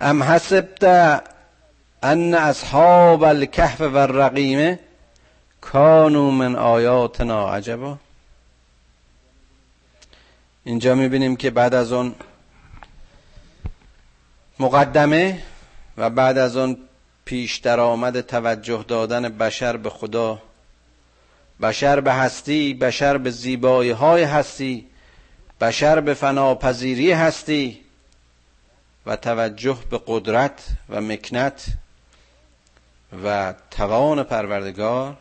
ام 0.00 0.22
حسبت 0.22 0.84
ان 2.02 2.34
اصحاب 2.34 3.22
الكهف 3.22 3.80
و 3.80 3.96
الرقیمه 3.96 4.78
کانو 5.60 6.30
من 6.30 6.56
آیاتنا 6.56 7.50
عجبا. 7.54 7.98
اینجا 10.64 10.94
می‌بینیم 10.94 11.36
که 11.36 11.50
بعد 11.50 11.74
از 11.74 11.92
اون 11.92 12.14
مقدمه 14.58 15.42
و 15.96 16.10
بعد 16.10 16.38
از 16.38 16.56
اون 16.56 16.78
پیش 17.26 17.56
درآمد 17.56 18.20
توجه 18.20 18.84
دادن 18.88 19.28
بشر 19.28 19.76
به 19.76 19.90
خدا. 19.90 20.42
بشر 21.62 22.00
به 22.00 22.12
هستی 22.12 22.74
بشر 22.74 23.18
به 23.18 23.30
زیبایی 23.30 23.90
های 23.90 24.22
هستی 24.22 24.86
بشر 25.60 26.00
به 26.00 26.14
فناپذیری 26.14 27.12
هستی 27.12 27.80
و 29.06 29.16
توجه 29.16 29.78
به 29.90 30.00
قدرت 30.06 30.66
و 30.88 31.00
مکنت 31.00 31.66
و 33.24 33.54
توان 33.70 34.22
پروردگار. 34.22 35.16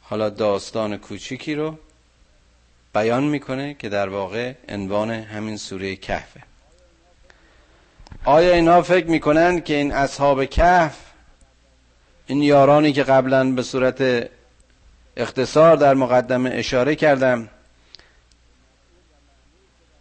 حالا 0.00 0.30
داستان 0.30 0.96
کوچیکی 0.96 1.54
رو 1.54 1.78
بیان 2.94 3.24
می‌کنه 3.24 3.74
که 3.74 3.88
در 3.88 4.08
واقع 4.08 4.54
عنوان 4.68 5.10
همین 5.10 5.56
سوره 5.56 5.96
کهفه 5.96 6.45
آیا 8.24 8.54
اینها 8.54 8.82
فکر 8.82 9.06
می‌کنن 9.06 9.60
که 9.60 9.74
این 9.74 9.92
اصحاب 9.92 10.44
کهف 10.44 11.06
این 12.26 12.42
یارانی 12.42 12.92
که 12.92 13.02
قبلا 13.02 13.50
به 13.50 13.62
صورت 13.62 14.28
اختصار 15.16 15.76
در 15.76 15.94
مقدمه 15.94 16.50
اشاره 16.50 16.94
کردم 16.94 17.48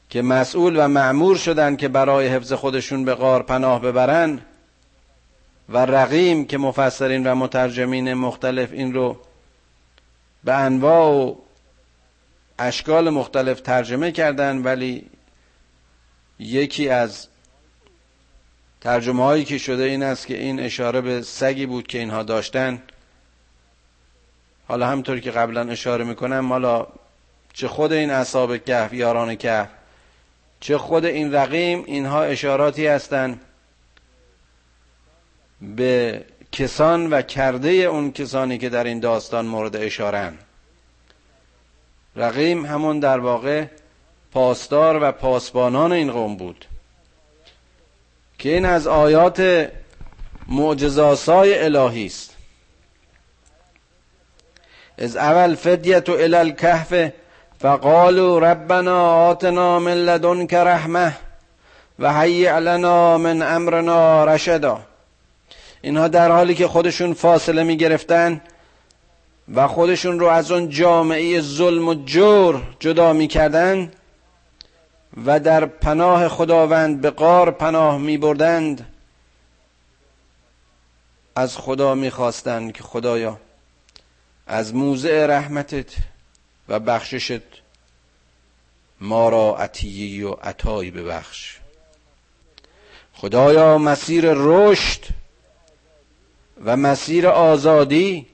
که 0.09 0.21
مسئول 0.21 0.75
و 0.77 0.87
معمور 0.87 1.37
شدن 1.37 1.75
که 1.75 1.87
برای 1.87 2.27
حفظ 2.27 2.53
خودشون 2.53 3.05
به 3.05 3.15
غار 3.15 3.43
پناه 3.43 3.81
ببرن 3.81 4.39
و 5.69 5.77
رقیم 5.77 6.45
که 6.45 6.57
مفسرین 6.57 7.27
و 7.27 7.35
مترجمین 7.35 8.13
مختلف 8.13 8.71
این 8.71 8.93
رو 8.93 9.17
به 10.43 10.53
انواع 10.53 11.11
و 11.11 11.35
اشکال 12.59 13.09
مختلف 13.09 13.61
ترجمه 13.61 14.11
کردن 14.11 14.57
ولی 14.57 15.09
یکی 16.39 16.89
از 16.89 17.27
ترجمه 18.85 19.23
هایی 19.23 19.45
که 19.45 19.57
شده 19.57 19.83
این 19.83 20.03
است 20.03 20.27
که 20.27 20.37
این 20.37 20.59
اشاره 20.59 21.01
به 21.01 21.21
سگی 21.21 21.65
بود 21.65 21.87
که 21.87 21.99
اینها 21.99 22.23
داشتن. 22.23 22.81
حالا 24.67 24.87
همطور 24.87 25.19
که 25.19 25.31
قبلا 25.31 25.61
اشاره 25.61 26.03
می‌کنم 26.03 26.49
حالا 26.49 26.87
چه 27.53 27.67
خود 27.67 27.93
این 27.93 28.09
اصحاب 28.11 28.57
کهف 28.57 28.93
یاران 28.93 29.35
کهف 29.35 29.67
چه 30.59 30.77
خود 30.77 31.05
این 31.05 31.33
رقیم 31.33 31.83
اینها 31.85 32.23
اشاراتی 32.23 32.87
هستند 32.87 33.41
به 35.61 36.25
کسان 36.51 37.09
و 37.09 37.21
کرده 37.21 37.69
اون 37.69 38.11
کسانی 38.11 38.57
که 38.57 38.69
در 38.69 38.83
این 38.83 38.99
داستان 38.99 39.45
مورد 39.45 39.75
اشارن 39.75 40.33
رقیم 42.15 42.65
همون 42.65 42.99
در 42.99 43.19
واقع 43.19 43.65
پاسدار 44.31 44.99
و 45.03 45.11
پاسبانان 45.11 45.91
این 45.91 46.11
قوم 46.11 46.37
بود. 46.37 46.65
که 48.45 48.51
این 48.51 48.65
از 48.65 48.87
آیات 48.87 49.69
معجزاسای 50.47 51.63
الهی 51.63 52.05
است. 52.05 52.35
از 54.97 55.17
اول 55.17 55.55
فدیت 55.55 56.09
الى 56.09 56.35
الكهف 56.35 57.11
فقالوا 57.59 58.39
ربنا 58.39 59.27
آتنا 59.27 59.79
من 59.79 59.93
لدنك 59.93 60.53
رحمه 60.53 61.17
و 61.99 62.21
هیئ 62.21 62.59
لنا 62.59 63.17
من 63.17 63.41
امرنا 63.41 64.25
رشدا. 64.25 64.79
اینها 65.81 66.07
در 66.07 66.31
حالی 66.31 66.55
که 66.55 66.67
خودشون 66.67 67.13
فاصله 67.13 67.63
می 67.63 67.77
گرفتن 67.77 68.41
و 69.53 69.67
خودشون 69.67 70.19
رو 70.19 70.27
از 70.27 70.51
اون 70.51 70.69
جامعه 70.69 71.41
ظلم 71.41 71.87
و 71.87 71.93
جور 71.93 72.61
جدا 72.79 73.13
می‌کردند 73.13 73.93
و 75.25 75.39
در 75.39 75.65
پناه 75.65 76.27
خداوند 76.27 77.01
به 77.01 77.09
قار 77.09 77.51
پناه 77.51 77.97
می 77.97 78.17
بردند 78.17 78.93
از 81.35 81.57
خدا 81.57 81.95
می‌خواستند 81.95 82.73
که 82.73 82.83
خدایا 82.83 83.39
از 84.47 84.75
موضع 84.75 85.25
رحمتت 85.25 85.95
و 86.69 86.79
بخششت 86.79 87.41
ما 89.01 89.29
را 89.29 89.57
عطیی 89.57 90.23
و 90.23 90.31
عطایی 90.31 90.91
ببخش. 90.91 91.57
خدایا 93.13 93.77
مسیر 93.77 94.25
رشد 94.33 95.05
و 96.65 96.77
مسیر 96.77 97.27
آزادی 97.27 98.27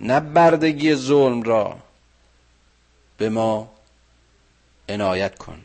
نه 0.00 0.20
بردگی 0.20 0.94
ظلم 0.94 1.42
را 1.42 1.78
به 3.18 3.28
ما 3.28 3.70
عنایت 4.88 5.38
کن. 5.38 5.60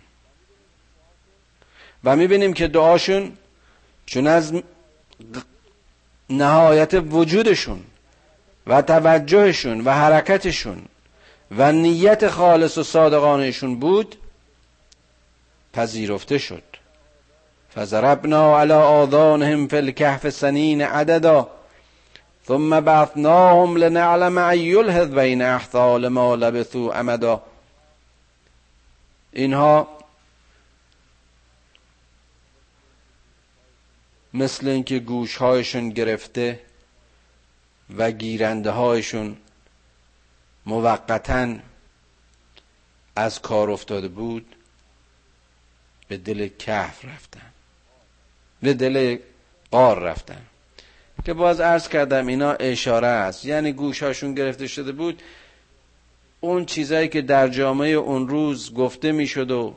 و 2.04 2.16
می‌بینیم 2.16 2.54
که 2.54 2.68
دعاشون 2.68 3.32
چون 4.06 4.28
از 4.28 4.54
نهایت 6.30 6.94
وجودشون 6.94 7.80
و 8.68 8.82
توجهشون 8.82 9.82
و 9.82 9.94
حرکتشون 9.94 10.86
و 11.58 11.72
نیت 11.72 12.28
خالص 12.28 12.78
و 12.78 12.84
صادقانهشون 12.84 13.80
بود 13.80 14.16
پذیرفته 15.74 16.38
شد. 16.38 16.64
فضربنا 17.76 18.60
على 18.60 18.74
آذانهم 18.74 19.68
فی 19.68 19.78
الكهف 19.78 20.30
سنین 20.30 20.82
عددا 20.82 21.48
ثم 22.48 22.80
بعثناهم 22.80 23.78
لنعلم 23.78 24.38
ای 24.38 24.76
الحزبین 24.76 25.16
بین 25.16 25.42
احثال 25.42 26.08
ما 26.08 26.36
لبثوا 26.36 26.94
امدا. 26.94 27.42
اینها 29.34 29.88
مثل 34.38 34.67
اینکه 34.67 35.00
گوشهایشون 35.00 35.89
گرفته 35.89 36.60
و 37.97 38.12
گیرنده 38.12 38.71
هایشون 38.71 39.38
موقتا 40.65 41.56
از 43.15 43.41
کار 43.41 43.71
افتاده 43.71 44.08
بود 44.08 44.56
به 46.08 46.17
دل 46.17 46.47
کهف 46.47 47.06
رفتن 47.06 47.52
به 48.62 48.73
دل 48.73 49.17
قار 49.71 50.00
رفتن. 50.00 50.41
که 51.26 51.34
باز 51.34 51.60
عرض 51.60 51.89
کردم 51.89 52.28
اینا 52.28 52.52
اشاره 52.52 53.08
است. 53.08 53.45
یعنی 53.45 53.71
گوشهاشون 53.71 54.34
گرفته 54.34 54.67
شده 54.67 54.91
بود. 54.91 55.21
اون 56.39 56.65
چیزایی 56.65 57.08
که 57.08 57.21
در 57.21 57.47
جامعه 57.47 57.89
اون 57.89 58.28
روز 58.28 58.73
گفته 58.73 59.12
می‌شد 59.12 59.52
و 59.52 59.76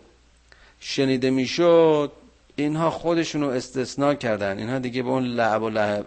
شنیده 0.81 1.31
می‌شد 1.31 2.13
اینها 2.61 2.91
خودشونو 2.91 3.49
استثناء 3.49 4.15
کردن. 4.15 4.59
اینها 4.59 4.79
دیگه 4.79 5.03
به 5.03 5.09
اون 5.09 5.25
لعب 5.25 5.63
و 5.63 5.69
لعب, 5.69 6.07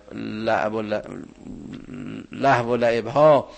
لعب 2.31 2.67
و 2.67 2.75
لعب, 2.75 3.07
ها 3.07 3.49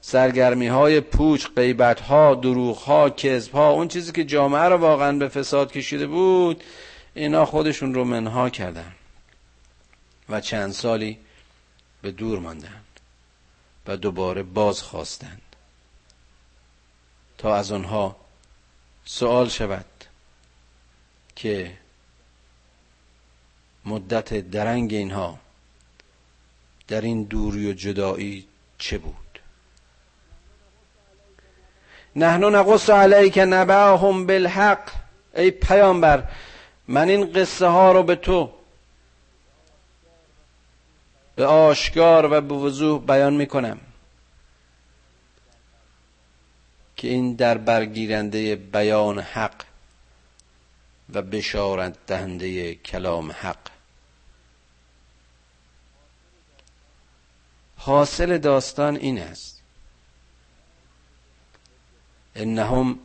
سرگرمی 0.00 0.66
های 0.66 1.00
پوچ 1.00 1.46
قیبت 1.56 2.00
ها 2.00 2.34
دروغ 2.34 2.76
ها 2.76 3.10
کذب 3.10 3.52
ها 3.52 3.70
اون 3.70 3.88
چیزی 3.88 4.12
که 4.12 4.24
جامعه 4.24 4.62
رو 4.62 4.76
واقعا 4.76 5.12
به 5.18 5.28
فساد 5.28 5.72
کشیده 5.72 6.06
بود 6.06 6.64
اینا 7.14 7.44
خودشون 7.44 7.94
رو 7.94 8.04
منها 8.04 8.50
کردن 8.50 8.92
و 10.28 10.40
چند 10.40 10.72
سالی 10.72 11.18
به 12.02 12.10
دور 12.10 12.38
ماندن 12.38 12.80
و 13.86 13.96
دوباره 13.96 14.42
باز 14.42 14.82
خواستند 14.82 15.42
تا 17.38 17.56
از 17.56 17.72
آنها 17.72 18.16
سوال 19.04 19.48
شود 19.48 19.84
که 21.36 21.72
مدت 23.84 24.34
درنگ 24.34 24.94
اینها 24.94 25.38
در 26.88 27.00
این 27.00 27.22
دوری 27.22 27.70
و 27.70 27.72
جدایی 27.72 28.46
چه 28.78 28.98
بود؟ 28.98 29.14
نحن 32.16 32.44
نقص 32.44 32.90
علیک 32.90 33.38
نبعهم 33.38 34.26
بالحق. 34.26 34.90
ای 35.36 35.50
پیامبر 35.50 36.24
من 36.88 37.08
این 37.08 37.32
قصه 37.32 37.66
ها 37.66 37.92
رو 37.92 38.02
به 38.02 38.16
تو 38.16 38.52
به 41.36 41.46
آشکار 41.46 42.32
و 42.32 42.40
به 42.40 42.54
وضوح 42.54 43.06
بیان 43.06 43.34
می‌کنم 43.34 43.78
که 46.96 47.08
این 47.08 47.34
در 47.34 47.58
برگیرنده 47.58 48.56
بیان 48.56 49.18
حق 49.18 49.67
و 51.12 51.22
بشارت 51.22 52.06
دهنده 52.06 52.74
کلام 52.74 53.30
حق. 53.32 53.58
حاصل 57.76 58.38
داستان 58.38 58.96
این 58.96 59.18
است. 59.18 59.62
انهم 62.34 62.98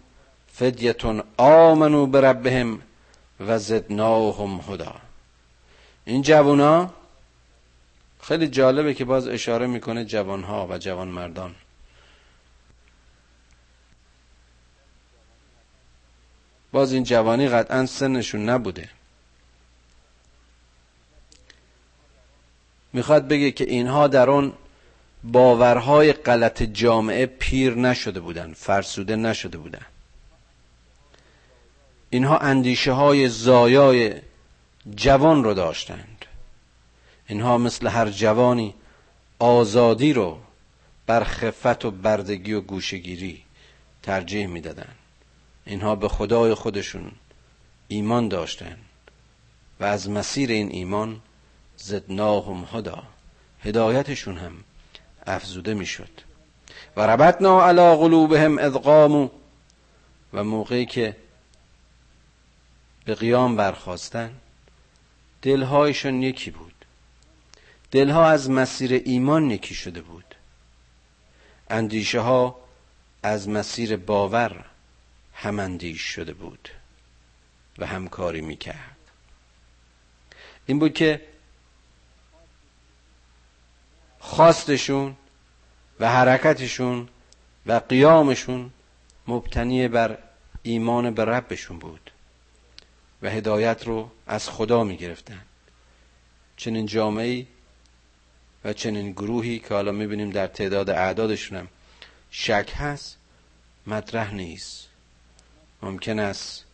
فدیتون 0.54 1.24
آمنو 1.38 2.06
بربهم 2.06 2.82
و 3.40 3.60
زدناهم 3.60 4.62
هدا. 4.68 4.96
این 6.06 6.22
جوونا 6.22 6.94
خیلی 8.22 8.48
جالبه 8.48 8.94
که 8.94 9.06
باز 9.06 9.28
اشاره 9.28 9.68
می‌کنه 9.68 10.06
جوانها 10.06 10.68
و 10.68 10.78
جوان 10.78 11.08
مردان 11.08 11.56
باز 16.74 16.94
این 16.94 17.04
جوانی 17.04 17.50
قطعا 17.50 17.86
سنشون 17.86 18.50
نبوده. 18.50 18.90
می‌خواد 22.94 23.28
بگه 23.28 23.52
که 23.52 23.64
اینها 23.64 24.08
در 24.08 24.30
اون 24.30 24.54
باورهای 25.24 26.14
غلط 26.14 26.64
جامعه 26.64 27.26
پیر 27.26 27.76
نشده 27.76 28.20
بودن 28.20 28.54
فرسوده 28.54 29.16
نشده 29.16 29.58
بودن. 29.58 29.86
اینها 32.10 32.38
اندیشه 32.38 32.92
های 32.92 33.30
زایای 33.30 34.14
جوان 34.96 35.44
رو 35.44 35.54
داشتند. 35.54 36.26
اینها 37.28 37.58
مثل 37.58 37.88
هر 37.88 38.10
جوانی 38.10 38.74
آزادی 39.40 40.14
رو 40.14 40.40
بر 41.06 41.24
خفت 41.24 41.86
و 41.86 41.92
بردگی 41.92 42.54
و 42.54 42.62
گوشگیری 42.62 43.44
ترجیح 44.04 44.48
می‌دادند. 44.48 45.03
اینها 45.66 45.96
به 45.96 46.08
خدای 46.08 46.54
خودشون 46.54 47.12
ایمان 47.88 48.28
داشتند 48.28 48.86
و 49.80 49.84
از 49.84 50.10
مسیر 50.10 50.52
این 50.52 50.72
ایمان 50.72 51.22
زدناهم 51.78 52.68
هدا 52.74 53.04
هدایتشون 53.64 54.38
هم 54.38 54.64
افزوده 55.26 55.74
می‌شد. 55.74 56.10
و 56.96 57.02
ربطنا 57.02 57.68
علی 57.68 57.96
قلوبهم 57.96 58.58
اذ 58.58 58.78
و 60.34 60.44
موقعی 60.44 60.86
که 60.86 61.16
به 63.06 63.16
قیام 63.16 63.56
برخواستن 63.56 64.32
دلهایشون 65.42 66.24
یکی 66.24 66.52
بود. 66.52 66.74
دلها 67.92 68.26
از 68.26 68.50
مسیر 68.50 69.02
ایمان 69.06 69.52
یکی 69.52 69.76
شده 69.76 70.02
بود. 70.02 70.36
اندیشه 71.70 72.20
ها 72.20 72.56
از 73.24 73.50
مسیر 73.50 73.98
باور 73.98 74.66
هماندیش 75.34 76.02
شده 76.02 76.34
بود 76.34 76.70
و 77.78 77.86
همکاری 77.86 78.42
می‌کرد. 78.42 78.98
این 80.66 80.80
بود 80.80 80.94
که 80.94 81.22
خواستشون 84.20 85.16
و 86.00 86.10
حرکتشون 86.12 87.10
و 87.66 87.74
قیامشون 87.74 88.72
مبتنی 89.28 89.88
بر 89.88 90.18
ایمان 90.64 91.14
به 91.14 91.26
ربشون 91.26 91.80
بود 91.80 92.12
و 93.22 93.30
هدایت 93.30 93.88
رو 93.88 94.12
از 94.28 94.50
خدا 94.50 94.84
می 94.84 94.98
گرفتن 94.98 95.46
چنین 96.58 96.86
جامعه 96.86 97.46
و 98.66 98.74
چنین 98.74 99.12
گروهی 99.12 99.60
که 99.60 99.74
حالا 99.74 99.92
می‌بینیم 99.92 100.30
در 100.30 100.48
تعداد 100.48 100.90
اعدادشون 100.90 101.58
هم 101.58 101.68
شک 102.32 102.74
هست 102.76 103.18
مطرح 103.88 104.34
نیست. 104.34 104.88
ممکن 105.84 106.20
است. 106.20 106.66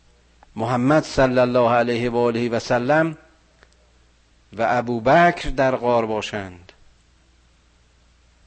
محمد 0.56 1.04
صلی 1.04 1.40
الله 1.40 1.70
علیه 1.72 2.10
و 2.10 2.18
آله 2.18 2.50
و 2.50 2.60
سلم 2.60 3.18
و 4.54 4.66
ابو 4.70 5.02
بکر 5.02 5.50
در 5.50 5.76
غار 5.76 6.06
باشند 6.06 6.72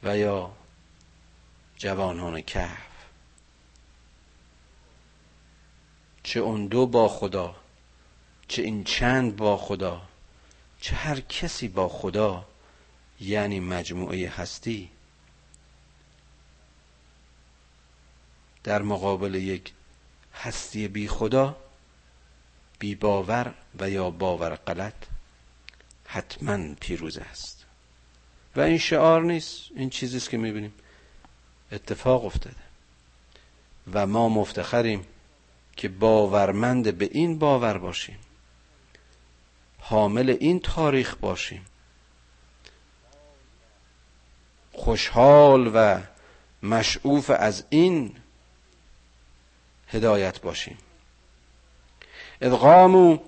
و 0.02 0.18
یا 0.18 0.52
جوانان 1.76 2.40
کهف. 2.40 2.92
چه 6.22 6.40
اون 6.40 6.66
دو 6.66 6.86
با 6.86 7.08
خدا 7.08 7.54
چه 8.48 8.62
این 8.62 8.84
چند 8.84 9.36
با 9.36 9.56
خدا 9.56 10.02
چه 10.80 10.96
هر 10.96 11.20
کسی 11.20 11.68
با 11.68 11.88
خدا 11.88 12.44
یعنی 13.20 13.60
مجموعه 13.60 14.28
هستی. 14.28 14.90
در 18.64 18.82
مقابل 18.82 19.34
یک 19.34 19.72
هستی 20.34 20.88
بی 20.88 21.08
خدا 21.08 21.56
بی 22.78 22.94
باور 22.94 23.54
و 23.80 23.90
یا 23.90 24.10
باور 24.10 24.54
غلط 24.54 24.94
حتما 26.06 26.74
پیروز 26.80 27.18
است. 27.18 27.64
و 28.56 28.60
این 28.60 28.78
شعار 28.78 29.22
نیست 29.22 29.68
این 29.76 29.90
چیزی 29.90 30.16
است 30.16 30.30
که 30.30 30.36
می‌بینیم. 30.36 30.74
اتفاق 31.72 32.24
افتاده. 32.24 32.56
و 33.92 34.06
ما 34.06 34.28
مفتخریم 34.28 35.06
که 35.76 35.88
باورمند 35.88 36.98
به 36.98 37.08
این 37.12 37.38
باور 37.38 37.78
باشیم. 37.78 38.18
حامل 39.78 40.36
این 40.40 40.60
تاریخ 40.60 41.14
باشیم. 41.14 41.66
خوشحال 44.72 45.70
و 45.74 46.00
مشعوف 46.62 47.30
از 47.30 47.64
این 47.70 48.16
هدایت 49.92 50.40
باشیم. 50.40 50.78
ادغامو 52.40 53.18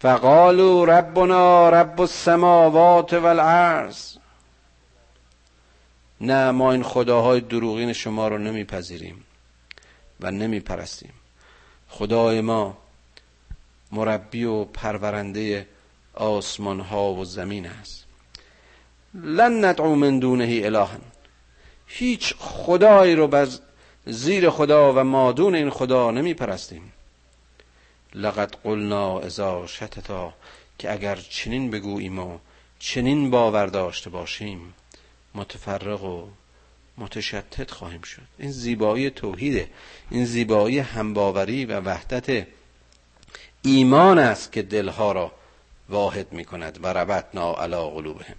فقالوا 0.00 0.84
ربنا 0.84 1.70
رب 1.70 2.00
السماوات 2.00 3.12
والارض. 3.12 4.16
نه 6.20 6.50
ما 6.50 6.72
این 6.72 6.82
خداهای 6.82 7.40
دروغین 7.40 7.92
شما 7.92 8.28
رو 8.28 8.38
نمیپذیریم 8.38 9.24
و 10.20 10.30
نمیپرستیم. 10.30 11.12
خدای 11.88 12.40
ما 12.40 12.78
مربی 13.92 14.44
و 14.44 14.64
پرورنده 14.64 15.66
آسمان 16.14 16.80
ها 16.80 17.12
و 17.12 17.24
زمین 17.24 17.66
است. 17.66 18.04
لن 19.14 19.64
ندعو 19.64 19.94
من 19.94 20.18
دونه 20.18 20.60
الها 20.64 20.88
هیچ 21.86 22.34
خدایی 22.38 23.14
رو 23.14 23.26
زیر 24.06 24.50
خدا 24.50 24.92
و 24.92 25.04
مادون 25.04 25.54
این 25.54 25.70
خدا 25.70 26.10
نمی 26.10 26.34
پرستیم 26.34 26.92
لقد 28.14 28.56
قلنا 28.64 29.20
ازا 29.20 29.66
شتتا 29.66 30.32
که 30.78 30.92
اگر 30.92 31.16
چنین 31.16 31.70
بگوییم 31.70 32.18
و 32.18 32.38
چنین 32.78 33.30
باور 33.30 33.66
داشته 33.66 34.10
باشیم 34.10 34.74
متفرق 35.34 36.04
و 36.04 36.28
متشتت 36.98 37.70
خواهیم 37.70 38.02
شد. 38.02 38.22
این 38.38 38.50
زیبایی 38.50 39.10
توحیده 39.10 39.70
این 40.10 40.24
زیبایی 40.24 40.78
همباوری 40.78 41.64
و 41.64 41.80
وحدت 41.80 42.46
ایمان 43.62 44.18
است 44.18 44.52
که 44.52 44.62
دلها 44.62 45.12
را 45.12 45.32
واحد 45.88 46.32
می 46.32 46.44
کند 46.44 46.78
و 46.82 46.86
ربطنا 46.86 47.54
علا 47.54 47.90
قلوبهم. 47.90 48.36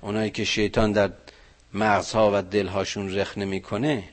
اونایی 0.00 0.30
که 0.30 0.44
شیطان 0.44 0.92
در 0.92 1.12
مغزها 1.74 2.30
و 2.34 2.42
دلهاشون 2.42 3.14
رخ 3.14 3.38
نمی‌کنه 3.38 4.04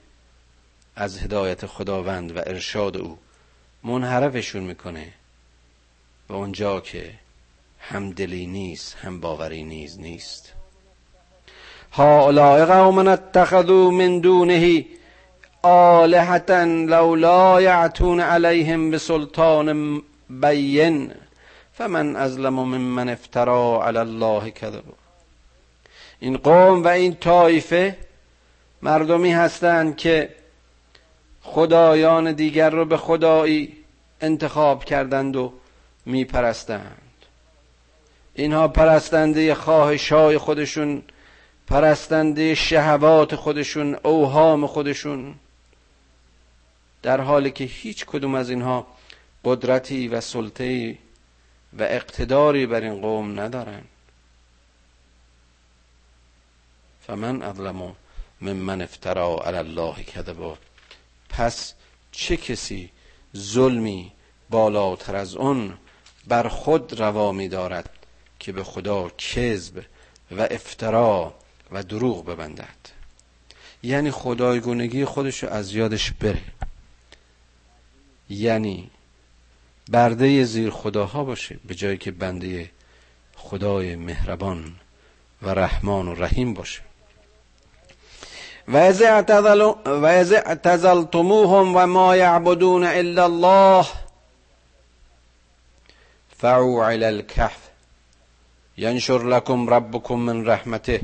از 0.95 1.23
هدایت 1.23 1.65
خداوند 1.65 2.37
و 2.37 2.39
ارشاد 2.39 2.97
او 2.97 3.17
منحرفشون 3.83 4.63
می‌کنه. 4.63 5.13
و 6.29 6.33
اونجا 6.33 6.79
که 6.79 7.13
هم 7.79 8.11
دلی 8.11 8.45
نیست 8.45 8.95
هم 8.95 9.19
باوری 9.19 9.63
نیز 9.63 9.99
نیست. 9.99 10.53
هؤلاء 11.91 12.65
قوم 12.65 13.07
اتخذوا 13.07 13.91
من 13.91 14.19
دونه 14.19 14.85
آلهة 15.61 16.51
لولا 16.65 17.61
یعتون 17.61 18.19
علیهم 18.19 18.91
بسلطان 18.91 20.01
بین 20.29 21.11
فمن 21.73 22.15
ازلم 22.15 22.53
ممن 22.53 23.09
افترا 23.09 23.85
علی 23.85 23.97
الله 23.97 24.51
کذب 24.51 24.83
این 26.19 26.37
قوم 26.37 26.83
و 26.83 26.87
این 26.87 27.15
طایفه 27.15 27.97
مردمی 28.81 29.31
هستند 29.31 29.97
که 29.97 30.29
خدایان 31.41 32.31
دیگر 32.31 32.69
رو 32.69 32.85
به 32.85 32.97
خدایی 32.97 33.77
انتخاب 34.21 34.85
کردند 34.85 35.35
و 35.35 35.53
میپرستند. 36.05 37.01
اینها 38.35 38.67
پرستنده 38.67 39.55
خواهشای 39.55 40.37
خودشون 40.37 41.03
پرستنده 41.67 42.55
شهوات 42.55 43.35
خودشون 43.35 43.97
اوهام 44.03 44.67
خودشون. 44.67 45.35
در 47.03 47.21
حالی 47.21 47.51
که 47.51 47.63
هیچ 47.63 48.05
کدوم 48.05 48.35
از 48.35 48.49
اینها 48.49 48.87
قدرتی 49.45 50.07
و 50.07 50.21
سلطه‌ای 50.21 50.97
و 51.79 51.83
اقتداری 51.83 52.65
بر 52.65 52.81
این 52.81 53.01
قوم 53.01 53.39
ندارند 53.39 53.87
فمن 57.07 57.41
اظلم 57.41 57.95
ممن 58.41 58.81
افترا 58.81 59.41
علی 59.45 59.57
الله 59.57 60.03
کذبا. 60.03 60.57
پس 61.29 61.73
چه 62.11 62.37
کسی 62.37 62.91
ظلمی 63.37 64.11
بالاتر 64.49 65.15
از 65.15 65.35
اون 65.35 65.73
بر 66.27 66.47
خود 66.47 66.99
روا 66.99 67.31
می 67.31 67.47
دارد 67.47 67.89
که 68.39 68.51
به 68.51 68.63
خدا 68.63 69.09
کذب 69.09 69.85
و 70.31 70.47
افترا 70.51 71.33
و 71.71 71.83
دروغ 71.83 72.25
ببندد؟ 72.25 72.77
یعنی 73.83 74.11
خدایگونگی 74.11 75.05
خودش 75.05 75.43
از 75.43 75.75
یادش 75.75 76.11
بره. 76.11 76.43
یعنی 78.29 78.89
برده 79.89 80.43
زیر 80.43 80.69
خداها 80.69 81.23
باشه 81.23 81.59
به 81.65 81.75
جایی 81.75 81.97
که 81.97 82.11
بنده 82.11 82.71
خدای 83.35 83.95
مهربان 83.95 84.75
و 85.41 85.49
رحمان 85.49 86.07
و 86.07 86.13
رحیم 86.13 86.53
باشه. 86.53 86.81
و 88.67 88.77
از 90.05 90.31
اعتزلتموهم 90.31 91.75
و 91.75 91.87
ما 91.87 92.15
یعبدون 92.15 92.83
الا 92.83 93.25
الله 93.25 93.85
فعو 96.37 96.79
الكهف 96.79 97.57
ینشر 98.77 99.23
لكم 99.23 99.69
ربكم 99.69 100.19
من 100.19 100.45
رحمته 100.45 101.01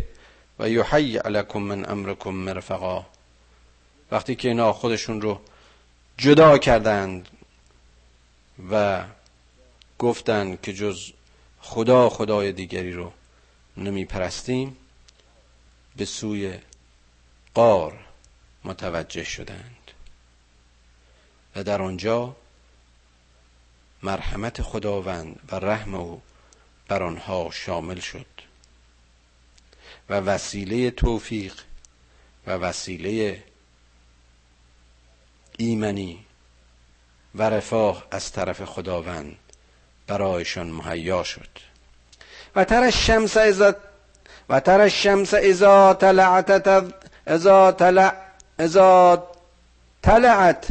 و 0.59 0.69
یحیع 0.69 1.27
لكم 1.27 1.61
من 1.61 1.89
امركم 1.89 2.33
مرفقا 2.33 3.05
وقتی 4.11 4.35
که 4.35 4.47
اینا 4.47 4.73
خودشون 4.73 5.21
رو 5.21 5.39
جدا 6.17 6.57
کردند 6.57 7.29
و 8.71 9.03
گفتند 9.99 10.61
که 10.61 10.73
جز 10.73 11.11
خدا 11.61 12.09
خدای 12.09 12.51
دیگری 12.51 12.91
رو 12.91 13.11
نمی 13.77 14.05
پرستیم 14.05 14.77
به 15.95 16.05
سوی 16.05 16.53
قار 17.53 17.99
متوجه 18.63 19.23
شدند. 19.23 19.91
و 21.55 21.63
در 21.63 21.81
آنجا 21.81 22.35
مرحمت 24.03 24.61
خداوند 24.61 25.39
و 25.51 25.55
رحم 25.55 25.95
او 25.95 26.21
بر 26.87 27.03
آنها 27.03 27.49
شامل 27.51 27.99
شد. 27.99 28.25
و 30.09 30.13
وسیله 30.13 30.91
توفیق 30.91 31.61
و 32.47 32.51
وسیله 32.51 33.43
ایمنی 35.57 36.25
و 37.35 37.43
رفاه 37.43 38.07
از 38.11 38.31
طرف 38.31 38.63
خداوند 38.63 39.39
برایشان 40.07 40.67
مهیا 40.67 41.23
شد. 41.23 41.49
و 42.55 42.63
تر 42.63 42.83
الشمس 42.83 43.37
اذا 43.37 43.75
و 44.49 44.59
تر 44.59 44.81
الشمس 44.81 45.33
اذا 45.33 45.93
طلعت 45.93 46.51
اذا 47.27 47.69
طلع 47.69 48.15
اذا 48.59 49.23
طلعت 50.03 50.65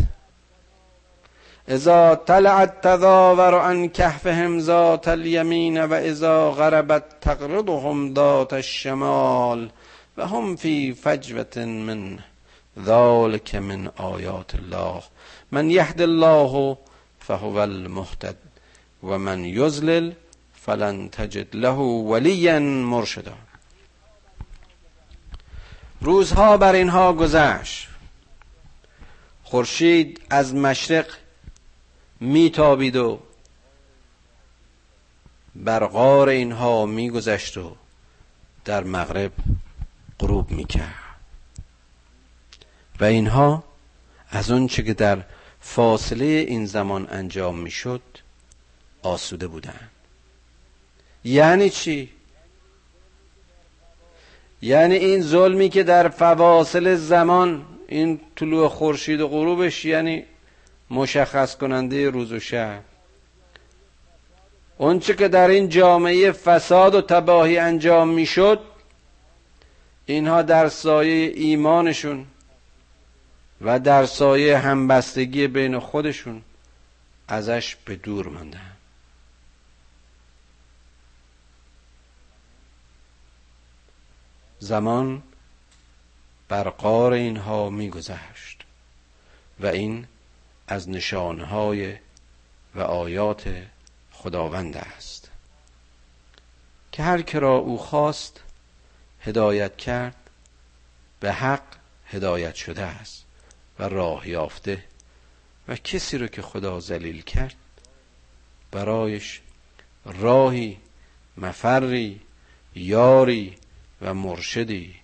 اذا 1.69 2.15
طلعت 2.15 2.85
تظاهر 2.85 3.55
عن 3.55 3.88
كهفهم 3.88 4.59
ذات 4.59 5.09
اليمين 5.09 5.79
و 5.79 5.95
اذا 5.95 6.49
غربت 6.49 7.05
تقرضهم 7.21 8.15
ذات 8.15 8.53
الشمال 8.55 9.71
و 10.17 10.23
هم 10.23 10.57
فی 10.57 10.95
فجوة 10.95 11.57
من 11.57 12.19
ذلك 12.79 13.55
من 13.55 13.91
آیات 14.01 14.55
الله. 14.55 15.03
من 15.53 15.71
یهد 15.71 16.01
الله 16.01 16.77
فهو 17.21 17.65
المهتد 17.65 18.37
و 19.03 19.19
من 19.19 19.45
یزلل 19.45 20.12
فلن 20.67 21.11
تجد 21.11 21.57
له 21.57 21.79
ولیا 21.79 22.59
مرشدا. 22.59 23.35
روزها 26.03 26.57
بر 26.57 26.73
اینها 26.75 27.12
گذشت. 27.12 27.88
خورشید 29.45 30.21
از 30.31 30.55
مشرق 30.55 31.07
میتابید 32.21 32.97
و 32.97 33.21
بر 35.55 35.87
غار 35.87 36.29
اینها 36.29 36.87
میگذشت 36.87 37.57
و 37.57 37.77
در 38.65 38.85
مغرب 38.85 39.33
غروب 40.21 40.51
می‌کرد. 40.51 41.21
و 43.01 43.05
اینها 43.05 43.65
از 44.31 44.51
اون 44.51 44.67
چه 44.67 44.83
که 44.83 44.95
در 44.95 45.25
فاصله 45.61 46.25
این 46.25 46.67
زمان 46.67 47.09
انجام 47.11 47.59
می‌شد 47.59 48.03
آسوده 49.03 49.47
بودند. 49.47 49.91
یعنی 51.25 51.71
چی؟ 51.71 52.11
یعنی 54.62 54.94
این 54.94 55.22
ظلمی 55.22 55.68
که 55.68 55.83
در 55.83 56.09
فواصل 56.09 56.94
زمان 56.94 57.64
این 57.88 58.20
طلوع 58.37 58.68
خورشید 58.68 59.20
و 59.20 59.29
غروبش 59.29 59.85
یعنی 59.85 60.25
مشخص 60.90 61.57
کننده 61.57 62.11
روز 62.11 62.33
و 62.33 62.40
شب. 62.40 62.81
اونچه 64.79 65.14
که 65.14 65.29
در 65.29 65.48
این 65.48 65.68
جامعه 65.68 66.33
فساد 66.33 66.94
و 66.94 67.01
تباهی 67.01 67.59
انجام 67.59 68.09
می‌شد 68.09 68.61
اینها 70.07 70.42
در 70.42 70.68
سایه 70.68 71.33
ایمانشون 71.35 72.27
و 73.61 73.81
در 73.81 74.07
سایه 74.07 74.59
همبستگی 74.59 75.46
بین 75.46 75.79
خودشون 75.79 76.42
ازش 77.29 77.77
به 77.85 77.96
دور 77.96 78.29
ماندن. 78.29 78.72
زمان 84.62 85.22
بر 86.48 86.68
قار 86.68 87.12
اینها 87.12 87.70
میگذشت 87.70 88.64
و 89.61 89.66
این 89.66 90.07
از 90.68 90.88
نشانهای 90.88 91.96
و 92.75 92.81
آیات 92.81 93.62
خداوند 94.12 94.77
است. 94.77 95.31
که 96.92 97.03
هر 97.03 97.22
که 97.22 97.38
را 97.38 97.57
او 97.57 97.79
خواست 97.79 98.40
هدایت 99.20 99.77
کرد 99.77 100.31
به 101.20 101.33
حق 101.33 101.64
هدایت 102.07 102.55
شده 102.55 102.83
است 102.83 103.25
و 103.79 103.83
راه 103.83 104.29
یافته 104.29 104.85
و 105.68 105.77
کسی 105.77 106.18
رو 106.18 106.27
که 106.27 106.42
خدا 106.42 106.81
ذلیل 106.81 107.22
کرد 107.22 107.57
برایش 108.70 109.40
راهی 110.05 110.79
مفری 111.37 112.20
یاری 112.75 113.57
و 114.03 114.15
مرشدی 114.15 114.95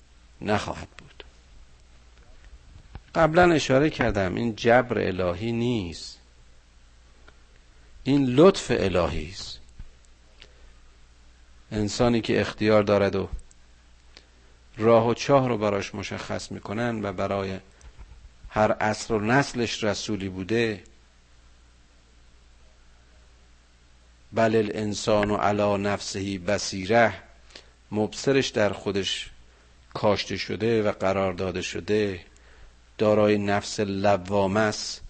نخواهد 0.40 0.88
بود. 0.88 1.24
قبلا 3.14 3.52
اشاره 3.52 3.90
کردم 3.90 4.34
این 4.34 4.56
جبر 4.56 4.98
الهی 4.98 5.52
نیست. 5.52 6.18
این 8.04 8.26
لطف 8.26 8.70
الهی 8.70 9.30
است. 9.30 9.60
انسانی 11.72 12.20
که 12.20 12.40
اختیار 12.40 12.82
دارد 12.82 13.16
و 13.16 13.28
راه 14.76 15.06
و 15.08 15.14
چاه 15.14 15.48
رو 15.48 15.58
براش 15.58 15.94
مشخص 15.94 16.52
می‌کنن 16.52 17.04
و 17.04 17.12
برای 17.12 17.58
هر 18.48 18.72
عصر 18.72 19.14
و 19.14 19.20
نسلش 19.20 19.84
رسولی 19.84 20.28
بوده 20.28 20.82
بل 24.32 24.56
الانسان 24.56 25.30
علا 25.30 25.76
نفسهی 25.76 26.38
بسیره 26.38 27.27
مبصرش 27.92 28.48
در 28.48 28.72
خودش 28.72 29.30
کاشته 29.94 30.36
شده 30.36 30.82
و 30.82 30.92
قرار 30.92 31.32
داده 31.32 31.62
شده. 31.62 32.20
دارای 32.98 33.38
نفس 33.38 33.80
لوامه 33.80 34.60
است 34.60 35.02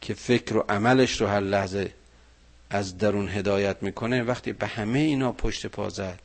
که 0.00 0.14
فکر 0.14 0.56
و 0.56 0.64
عملش 0.68 1.20
رو 1.20 1.26
هر 1.26 1.40
لحظه 1.40 1.94
از 2.70 2.98
درون 2.98 3.28
هدایت 3.28 3.82
می‌کنه. 3.82 4.22
وقتی 4.22 4.52
به 4.52 4.66
همه 4.66 4.98
اینا 4.98 5.32
پشت 5.32 5.66
پا 5.66 5.88
زد 5.88 6.20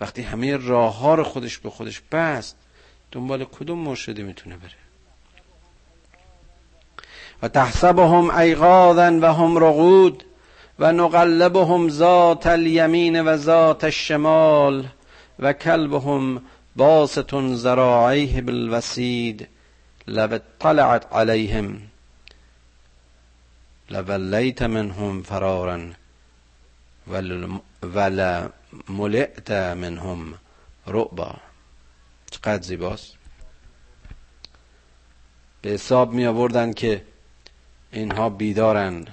وقتی 0.00 0.22
همه 0.22 0.56
راه 0.56 0.98
ها 0.98 1.14
رو 1.14 1.24
خودش 1.24 1.58
به 1.58 1.70
خودش 1.70 2.00
بست 2.12 2.56
دنبال 3.12 3.44
کدوم 3.44 3.78
مرشدی 3.78 4.22
می‌تونه 4.22 4.56
بره؟ 4.56 4.70
و 7.42 7.48
تحسبهم 7.48 8.30
ایقاظا 8.30 9.18
و 9.22 9.24
هم 9.34 9.56
رقود 9.56 10.24
و 10.78 10.92
نقلبهم 10.92 11.88
ذات 11.88 12.46
الیمین 12.46 13.20
و 13.20 13.36
ذات 13.36 13.84
الشمال 13.84 14.88
و 15.38 15.52
کلبهم 15.52 16.42
باسط 16.76 17.34
ذراعیه 17.54 18.40
بالوسید 18.40 19.48
لو 20.06 20.34
اطلعت 20.34 21.12
علیهم 21.12 21.82
لولیت 23.90 24.62
منهم 24.62 25.22
فرارا 25.22 25.80
ولملئت 27.82 29.50
منهم 29.50 30.34
رعبا. 30.86 31.34
چقدر 32.30 32.62
زیباست. 32.62 33.14
به 35.62 35.70
حساب 35.70 36.12
می 36.12 36.26
آوردن 36.26 36.72
که 36.72 37.04
اینها 37.92 38.28
بیدارن 38.28 39.06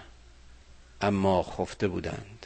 اما 1.01 1.43
خفته 1.43 1.88
بودند. 1.88 2.45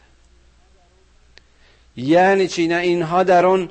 یعنی 1.95 2.47
چی؟ 2.47 2.67
نه 2.67 2.75
اینها 2.75 3.23
در 3.23 3.45
اون 3.45 3.69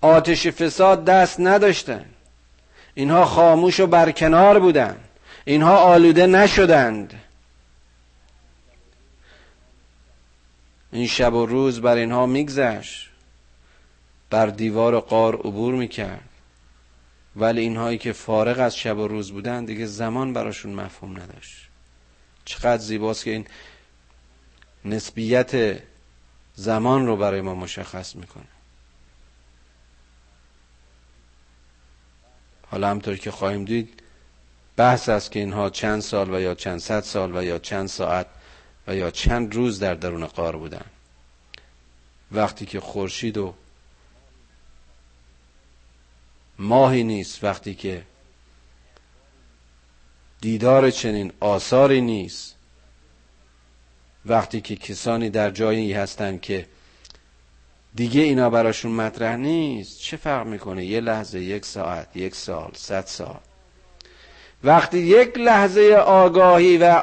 آتش 0.00 0.46
فساد 0.46 1.04
دست 1.04 1.40
نداشتند 1.40 2.14
اینها 2.94 3.24
خاموش 3.24 3.80
و 3.80 3.86
برکنار 3.86 4.60
بودند 4.60 5.08
اینها 5.44 5.76
آلوده 5.76 6.26
نشدند. 6.26 7.20
این 10.92 11.06
شب 11.06 11.34
و 11.34 11.46
روز 11.46 11.80
بر 11.80 11.96
اینها 11.96 12.26
میگذشت. 12.26 13.10
بر 14.30 14.46
دیوار 14.46 15.00
قار 15.00 15.34
عبور 15.36 15.74
می‌کرد. 15.74 16.28
ولی 17.36 17.60
اینهایی 17.60 17.98
که 17.98 18.12
فارغ 18.12 18.60
از 18.60 18.76
شب 18.76 18.98
و 18.98 19.08
روز 19.08 19.32
بودن 19.32 19.64
دیگه 19.64 19.86
زمان 19.86 20.32
براشون 20.32 20.72
مفهوم 20.72 21.16
نداشت. 21.16 21.68
چقدر 22.44 22.82
زیباست 22.82 23.24
که 23.24 23.30
این 23.30 23.46
نسبیت 24.84 25.82
زمان 26.54 27.06
رو 27.06 27.16
برای 27.16 27.40
ما 27.40 27.54
مشخص 27.54 28.16
می‌کنه. 28.16 28.44
حالا 32.70 32.90
همطور 32.90 33.16
که 33.16 33.30
خواهیم 33.30 33.64
دید 33.64 34.02
بحث 34.76 35.08
است 35.08 35.30
که 35.30 35.38
اینها 35.38 35.70
چند 35.70 36.00
سال 36.00 36.34
و 36.34 36.40
یا 36.40 36.54
چند 36.54 36.78
صد 36.78 37.00
سال 37.00 37.36
و 37.36 37.44
یا 37.44 37.58
چند 37.58 37.88
ساعت 37.88 38.26
و 38.86 38.96
یا 38.96 39.10
چند 39.10 39.54
روز 39.54 39.78
در 39.78 39.94
درون 39.94 40.26
قار 40.26 40.56
بودن. 40.56 40.84
وقتی 42.32 42.66
که 42.66 42.80
خورشید 42.80 43.38
و 43.38 43.54
ماهی 46.58 47.04
نیست 47.04 47.44
وقتی 47.44 47.74
که 47.74 48.02
دیدار 50.40 50.90
چنین 50.90 51.32
آثاری 51.40 52.00
نیست 52.00 52.56
وقتی 54.26 54.60
که 54.60 54.76
کسانی 54.76 55.30
در 55.30 55.50
جایی 55.50 55.92
هستند 55.92 56.40
که 56.40 56.66
دیگه 57.94 58.20
اینا 58.20 58.50
براشون 58.50 58.92
مطرح 58.92 59.36
نیست 59.36 60.00
چه 60.00 60.16
فرق 60.16 60.46
می‌کنه؟ 60.46 60.84
یه 60.84 61.00
لحظه 61.00 61.40
یک 61.40 61.64
ساعت 61.64 62.06
یک 62.14 62.34
سال 62.34 62.70
صد 62.74 63.04
سال. 63.06 63.36
وقتی 64.64 64.98
یک 64.98 65.38
لحظه 65.38 65.94
آگاهی 66.06 66.78
و 66.78 67.02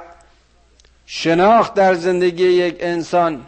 شناخت 1.06 1.74
در 1.74 1.94
زندگی 1.94 2.44
یک 2.44 2.76
انسان 2.80 3.46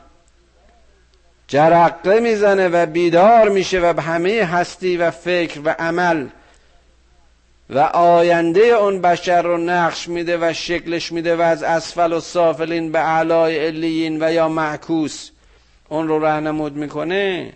جرقه 1.47 2.19
می‌زنه 2.19 2.67
و 2.67 2.85
بیدار 2.85 3.49
میشه 3.49 3.79
و 3.79 3.93
به 3.93 4.01
همه 4.01 4.43
هستی 4.43 4.97
و 4.97 5.11
فکر 5.11 5.61
و 5.63 5.69
عمل 5.69 6.27
و 7.71 7.79
آینده 7.79 8.61
اون 8.61 9.01
بشر 9.01 9.41
رو 9.41 9.57
نقش 9.57 10.07
میده 10.07 10.37
و 10.41 10.53
شکلش 10.53 11.11
میده 11.11 11.35
و 11.35 11.41
از 11.41 11.63
اسفل 11.63 12.13
و 12.13 12.19
سافلین 12.19 12.91
به 12.91 12.99
اعلای 12.99 13.67
علیین 13.67 14.23
و 14.23 14.33
یا 14.33 14.49
معکوس. 14.49 15.29
اون 15.89 16.07
رو 16.07 16.25
رهنمود 16.25 16.75
می‌کنه. 16.75 17.53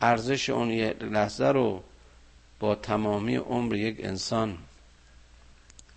ارزش 0.00 0.50
اون 0.50 0.70
یه 0.70 0.96
لحظه 1.00 1.46
رو 1.46 1.82
با 2.60 2.74
تمامی 2.74 3.36
عمر 3.36 3.74
یک 3.74 3.96
انسان 4.00 4.58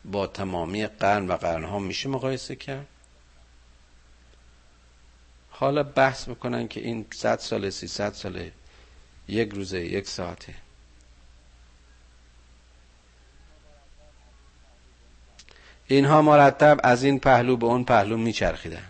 با 0.06 0.27
تمامی 0.27 0.88
قرن 0.88 1.27
و 1.27 1.38
قرنها 1.38 1.79
میشه 1.79 2.10
مقایسه 2.10 2.56
کرد. 2.56 2.88
حالا 5.50 5.83
بحث 5.83 6.27
می‌کنن 6.27 6.67
که 6.67 6.79
این 6.79 7.06
صد 7.13 7.39
ساله 7.39 7.69
صد 7.69 8.13
ساله 8.13 8.52
یک 9.27 9.50
روزه 9.50 9.79
یک 9.79 10.08
ساعته. 10.08 10.63
اینها 15.94 16.21
مرتب 16.21 16.79
از 16.83 17.04
این 17.04 17.19
پهلو 17.19 17.58
به 17.58 17.65
اون 17.65 17.83
پهلو 17.83 18.17
میچرخیدن. 18.17 18.87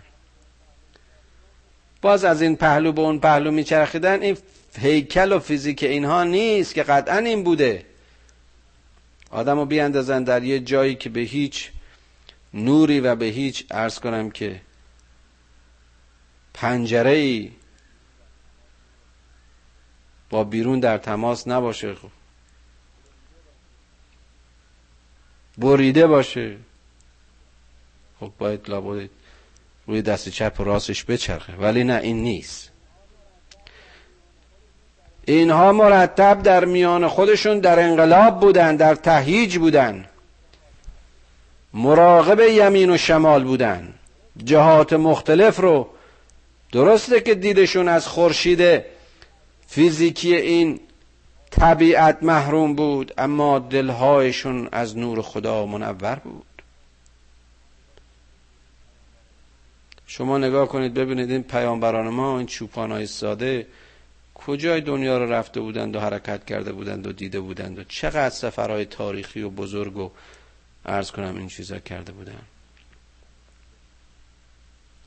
باز 2.02 2.24
از 2.24 2.42
این 2.42 2.56
پهلو 2.56 2.92
به 2.92 3.00
اون 3.00 3.18
پهلو 3.18 3.50
میچرخیدن 3.50 4.22
این 4.22 4.36
هیکل 4.78 5.32
و 5.32 5.38
فیزیک 5.38 5.82
اینها 5.82 6.24
نیست 6.24 6.74
که 6.74 6.82
قطعا 6.82 7.16
این 7.16 7.44
بوده. 7.44 7.86
آدم 9.30 9.58
رو 9.58 9.66
بیاندازن 9.66 10.24
در 10.24 10.42
یه 10.44 10.60
جایی 10.60 10.94
که 10.94 11.08
به 11.08 11.20
هیچ 11.20 11.70
نوری 12.54 13.00
و 13.00 13.14
به 13.14 13.24
هیچ 13.26 13.66
ارز 13.70 13.98
کنم 13.98 14.30
که 14.30 14.60
پنجره 16.54 17.10
ای 17.10 17.50
با 20.30 20.44
بیرون 20.44 20.80
در 20.80 20.98
تماس 20.98 21.48
نباشه 21.48 21.96
بریده 25.58 26.06
باشه. 26.06 26.56
خب 28.24 28.32
باید 28.38 28.68
لابد 28.68 29.08
روی 29.86 30.02
دست 30.02 30.28
چپ 30.28 30.60
و 30.60 30.64
راستش 30.64 31.04
بچرخه. 31.04 31.52
ولی 31.52 31.84
نه 31.84 32.00
این 32.02 32.22
نیست. 32.22 32.70
اینها 35.24 35.72
مرتب 35.72 36.42
در 36.42 36.64
میان 36.64 37.08
خودشون 37.08 37.58
در 37.58 37.80
انقلاب 37.80 38.40
بودن 38.40 38.76
در 38.76 38.94
تهیج 38.94 39.58
بودن. 39.58 40.04
مراقب 41.74 42.40
یمین 42.40 42.90
و 42.90 42.96
شمال 42.96 43.44
بودن. 43.44 43.94
جهات 44.44 44.92
مختلف 44.92 45.60
رو 45.60 45.88
درسته 46.72 47.20
که 47.20 47.34
دیدشون 47.34 47.88
از 47.88 48.06
خورشید 48.06 48.82
فیزیکی 49.66 50.36
این 50.36 50.80
طبیعت 51.50 52.22
محروم 52.22 52.74
بود 52.74 53.14
اما 53.18 53.58
دلهایشون 53.58 54.68
از 54.72 54.98
نور 54.98 55.22
خدا 55.22 55.66
منور 55.66 56.14
بود. 56.14 56.53
شما 60.06 60.38
نگاه 60.38 60.68
کنید 60.68 60.94
ببینید 60.94 61.30
این 61.30 61.42
پیامبران 61.42 62.08
ما 62.08 62.38
این 62.38 62.46
چوپان 62.46 63.06
ساده 63.06 63.66
کجای 64.34 64.80
دنیا 64.80 65.18
رو 65.18 65.32
رفته 65.32 65.60
بودند 65.60 65.96
و 65.96 66.00
حرکت 66.00 66.44
کرده 66.44 66.72
بودند 66.72 67.06
و 67.06 67.12
دیده 67.12 67.40
بودند 67.40 67.78
و 67.78 67.84
چقدر 67.84 68.30
سفرهای 68.30 68.84
تاریخی 68.84 69.42
و 69.42 69.50
بزرگ 69.50 69.96
و 69.96 70.10
ارز 70.86 71.10
کنم 71.10 71.36
این 71.36 71.48
چیزا 71.48 71.78
کرده 71.78 72.12
بودند. 72.12 72.46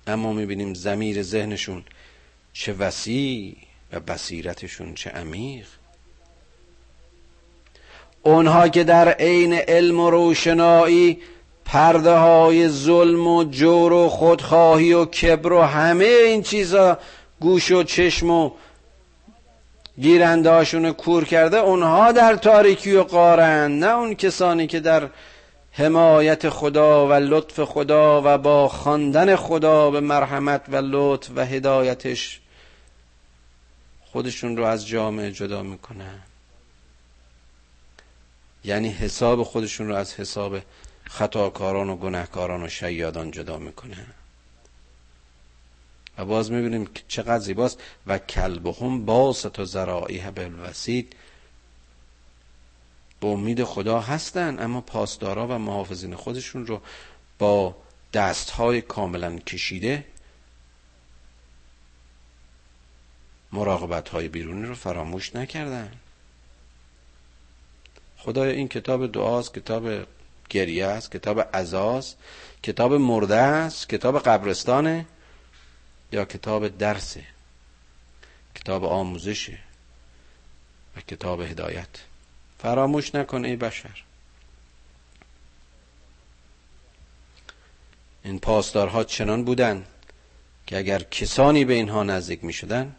اما 0.08 0.34
می‌بینیم 0.34 0.74
زمیر 0.74 1.24
ذهنشون 1.24 1.84
چه 2.54 2.74
وسیع 2.74 3.58
و 3.92 4.00
بصیرتشون 4.00 4.94
چه 4.94 5.10
عمیق. 5.10 5.68
اونها 8.24 8.70
که 8.70 8.84
در 8.84 9.10
عین 9.10 9.54
علم 9.54 10.00
و 10.00 10.10
روشنایی 10.10 11.22
پرده 11.68 12.12
های 12.12 12.70
ظلم 12.70 13.28
و 13.28 13.44
جور 13.44 13.94
و 13.94 14.10
خودخواهی 14.10 14.94
و 14.94 15.06
کبر 15.06 15.54
و 15.54 15.62
همه 15.62 16.06
این 16.06 16.42
چیزا 16.42 16.98
گوش 17.40 17.72
و 17.72 17.84
چشم 17.84 18.30
و 18.30 18.52
گیرنده 20.02 20.92
کور 20.92 21.26
کرده 21.26 21.58
اونها 21.58 22.12
در 22.12 22.36
تاریکی 22.36 22.94
و 22.94 23.04
قارن 23.04 23.80
نه 23.80 23.88
اون 23.88 24.16
کسانی 24.16 24.68
که 24.68 24.80
در 24.80 25.10
حمایت 25.72 26.50
خدا 26.50 27.08
و 27.08 27.14
لطف 27.14 27.60
خدا 27.60 28.22
و 28.26 28.38
با 28.38 28.68
خواندن 28.68 29.36
خدا 29.36 29.92
به 29.92 30.00
مرحمت 30.00 30.62
و 30.68 30.76
لطف 30.76 31.30
و 31.36 31.46
هدایتش 31.46 32.40
خودشون 34.12 34.58
رو 34.58 34.66
از 34.66 34.88
جامعه 34.88 35.32
جدا 35.32 35.64
می‌کنن. 35.64 36.20
یعنی 38.64 38.90
حساب 38.90 39.44
خودشون 39.44 39.88
رو 39.88 39.96
از 39.96 40.14
حساب 40.14 40.60
خطاکاران 41.10 41.90
و 41.90 41.96
گناهکاران 41.96 42.64
و 42.64 42.70
شیادان 42.70 43.32
جدا 43.32 43.58
می‌کنه. 43.58 44.06
و 46.18 46.26
باز 46.26 46.52
می‌بینیم 46.52 46.86
که 46.86 47.04
چقدر 47.08 47.40
زیباست. 47.40 47.82
و 48.08 48.18
کلبهم 48.18 49.06
باست 49.06 49.60
و 49.60 49.66
زرائیه 49.66 50.32
بالوسید 50.32 51.16
به 53.20 53.28
امید 53.28 53.64
خدا 53.64 54.00
هستن 54.00 54.60
اما 54.60 54.82
پاسدارا 54.82 55.48
و 55.48 55.52
محافظین 55.52 56.16
خودشون 56.16 56.68
رو 56.68 56.82
با 57.40 57.76
دستهای 58.14 58.82
کاملا 58.82 59.38
کشیده 59.38 60.06
مراقبت 63.52 64.10
های 64.10 64.28
بیرونی 64.28 64.66
رو 64.66 64.76
فراموش 64.76 65.36
نکردن. 65.36 65.92
خدای 68.18 68.56
این 68.56 68.68
کتاب 68.68 69.12
دعاست 69.12 69.54
کتاب 69.54 70.06
گریه 70.50 70.86
است 70.86 71.12
کتاب 71.12 71.40
عزاست 71.40 72.18
کتاب 72.64 72.94
مرده 72.94 73.36
است 73.36 73.90
کتاب 73.90 74.20
قبرستانه 74.20 75.06
یا 76.12 76.26
کتاب 76.26 76.78
درسه 76.78 77.24
کتاب 78.56 78.86
آموزشه 78.86 79.60
و 80.98 81.02
کتاب 81.02 81.42
هدایت. 81.42 81.88
فراموش 82.60 83.16
نکن 83.16 83.46
ای 83.46 83.56
بشر. 83.56 84.04
این 88.24 88.40
پاسدارها 88.40 89.04
چنان 89.04 89.44
بودند 89.44 89.88
که 90.68 90.78
اگر 90.78 91.04
کسانی 91.04 91.66
به 91.66 91.74
اینها 91.74 92.04
نزدیک 92.04 92.44
می 92.44 92.54
شدن 92.54 92.96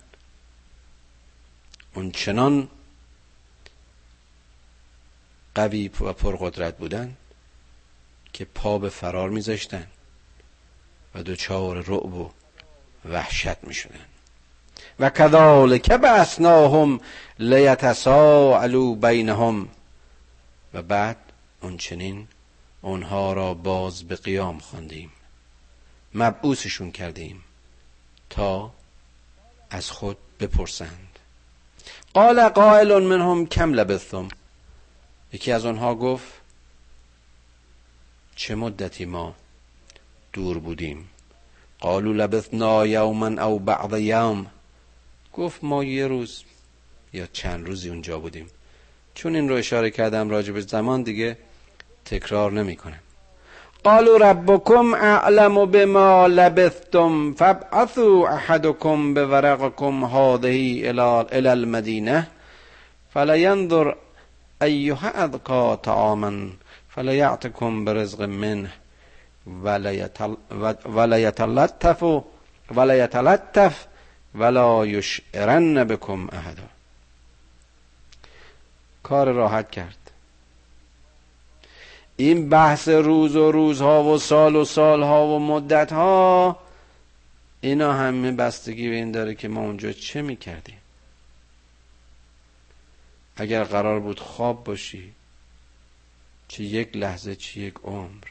اون 1.95 2.11
چنان 2.11 2.69
قوی 5.55 5.89
و 5.89 6.13
پرقدرت 6.13 6.79
بودن 6.79 7.17
که 8.39 8.45
پا 8.45 8.79
به 8.79 8.89
فرار 8.89 9.31
میذاشتن 9.31 9.87
و 11.15 11.23
دچار 11.23 11.77
رعب 11.77 12.15
و 12.15 12.31
وحشت 13.05 13.65
می‌شدن. 13.65 14.05
و 15.01 15.11
کذالک 15.11 15.93
بعثناهم 15.93 17.01
لیتساءلوا 17.39 18.95
بینهم. 18.95 19.69
و 20.75 20.83
بعد 20.83 21.17
اونچنین 21.61 22.29
اونها 22.81 23.33
را 23.33 23.55
باز 23.55 24.05
به 24.05 24.17
قیام 24.17 24.59
خواندیم. 24.59 25.11
مبعوثشون 26.15 26.91
کردیم 26.91 27.45
تا 28.31 28.71
از 29.71 29.91
خود 29.91 30.17
بپرسند. 30.41 31.19
قال 32.15 32.49
قائل 32.49 33.03
منهم 33.03 33.47
کم 33.47 33.73
لبثتم. 33.73 34.29
یکی 35.33 35.53
از 35.53 35.67
آنها 35.67 35.95
گفت 35.95 36.38
چه 38.39 38.55
مدتی 38.55 39.05
ما 39.05 39.35
دور 40.33 40.59
بودیم؟ 40.59 41.09
قالوا 41.81 42.13
لبثنا 42.13 42.87
یوما 42.87 43.43
او 43.43 43.59
بعض 43.59 43.93
یوم. 44.01 44.47
گفت 45.33 45.65
ما 45.65 45.85
یه 45.85 46.07
روز 46.07 46.45
یا 47.13 47.27
چند 47.33 47.67
روزی 47.67 47.89
اونجا 47.89 48.19
بودیم. 48.19 48.47
چون 49.15 49.35
این 49.35 49.49
رو 49.49 49.55
اشاره 49.55 49.91
کردم 49.91 50.31
راجع 50.31 50.53
به 50.53 50.61
زمان 50.61 51.03
دیگه 51.03 51.39
تکرار 52.05 52.53
نمی‌کنم 52.53 53.01
قالوا 53.85 54.17
ربكم 54.17 54.95
اعلم 54.95 55.65
بما 55.67 56.27
لبثتم 56.27 57.35
فابعثوا 57.35 58.29
احدكم 58.29 59.15
بورقكم 59.15 60.05
هذه 60.05 60.91
الى 61.33 61.49
المدینه 61.49 62.27
فلينظر 63.15 63.95
ایها 64.63 65.09
اذکا 65.09 65.77
طعاما. 65.77 66.51
فلیعتکم 66.99 67.85
برزق 67.85 68.23
منه 68.23 68.73
ولیتلطف 70.85 72.03
ولیتلطف 72.75 73.87
ولا 74.35 74.87
یشعرن 74.87 75.85
بکم 75.85 76.29
احدا 76.33 76.63
کار 79.03 79.33
راحت 79.33 79.71
کرد. 79.71 80.11
این 82.17 82.49
بحث 82.49 82.89
روز 82.89 83.37
و 83.37 83.53
روزها 83.53 84.05
و 84.05 84.19
سال 84.19 84.57
و 84.57 84.65
سالها 84.65 85.27
و 85.27 85.39
مدتها 85.39 86.59
اینا 87.61 87.93
همه 87.93 88.33
بستگی 88.33 88.89
به 88.89 88.95
این 88.95 89.13
داره 89.13 89.35
که 89.35 89.49
ما 89.49 89.61
اونجا 89.61 89.93
چه 89.93 90.23
می‌کردیم؟ 90.23 90.79
اگر 93.37 93.65
قرار 93.65 94.01
بود 94.01 94.21
خواب 94.21 94.65
باشی 94.65 95.13
چه 96.49 96.65
یک 96.65 96.97
لحظه 96.97 97.37
چه 97.37 97.61
یک 97.61 97.75
عمر. 97.85 98.25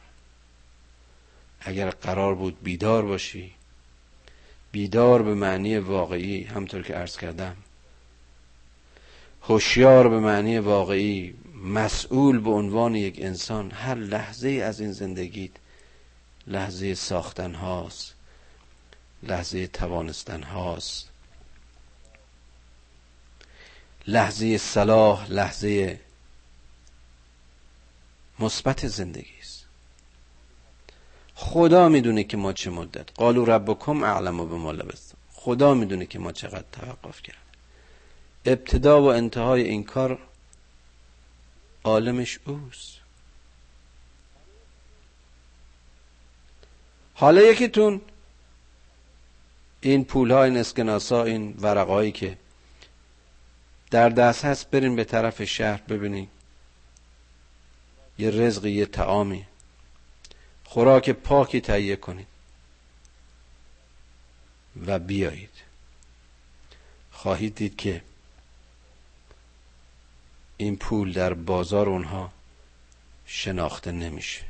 اگر 1.60 1.90
قرار 1.90 2.36
بود 2.36 2.64
بیدار 2.64 3.06
باشی 3.06 3.52
بیدار 4.72 5.22
به 5.22 5.34
معنی 5.34 5.78
واقعی 5.78 6.44
همطور 6.44 6.84
که 6.84 6.94
عرض 6.94 7.18
کردم 7.18 7.56
هوشیار 9.44 10.10
به 10.10 10.20
معنی 10.20 10.60
واقعی 10.60 11.34
مسئول 11.64 12.40
به 12.40 12.50
عنوان 12.50 12.96
یک 12.96 13.16
انسان 13.20 13.72
هر 13.72 13.96
لحظه 13.96 14.50
از 14.50 14.80
این 14.80 14.92
زندگیت 14.92 15.52
لحظه 16.48 16.96
ساختن 16.96 17.54
هاست 17.56 18.16
لحظه 19.24 19.68
توانستن 19.68 20.44
هاست 20.44 21.10
لحظه 24.08 24.58
صلاح 24.58 25.32
لحظه 25.32 26.00
مثبت 28.40 28.88
زندگی 28.88 29.40
است. 29.42 29.66
خدا 31.36 31.90
می‌دونه 31.90 32.24
که 32.24 32.38
ما 32.38 32.54
چه 32.54 32.70
مدت. 32.70 33.14
قالو 33.16 33.46
ربکم 33.46 34.04
اعلم 34.04 34.50
به 34.50 34.56
ما 34.56 34.72
لبستم. 34.72 35.18
خدا 35.34 35.74
می‌دونه 35.74 36.06
که 36.06 36.20
ما 36.20 36.32
چقدر 36.32 36.66
توقف 36.72 37.22
کرد 37.22 37.38
ابتدا 38.46 39.02
و 39.02 39.06
انتهای 39.06 39.62
این 39.62 39.84
کار 39.84 40.20
عالمش 41.84 42.40
اوست. 42.46 42.98
حالا 47.14 47.42
یکیتون 47.42 48.02
این 49.82 50.06
پول 50.06 50.32
های 50.32 50.50
این 50.50 50.60
اسکناسا 50.60 51.24
این 51.24 51.56
ورقایی 51.62 52.12
که 52.12 52.38
در 53.92 54.10
دست 54.10 54.46
هست 54.46 54.70
برین 54.72 54.96
به 54.96 55.04
طرف 55.04 55.44
شهر 55.44 55.82
ببینید 55.82 56.30
یه 58.18 58.30
رزقی 58.30 58.72
یه 58.72 58.86
تعامی 58.86 59.46
خوراک 60.64 61.10
پاکی 61.10 61.62
تهیه 61.62 61.96
کنید. 61.96 62.28
و 64.86 65.00
بیایید. 65.00 65.50
خواهید 67.12 67.56
دید 67.56 67.76
که 67.76 68.02
این 70.58 70.78
پول 70.78 71.14
در 71.14 71.34
بازار 71.34 71.90
اونها 71.90 72.32
شناخته 73.26 73.92
نمیشه. 73.92 74.44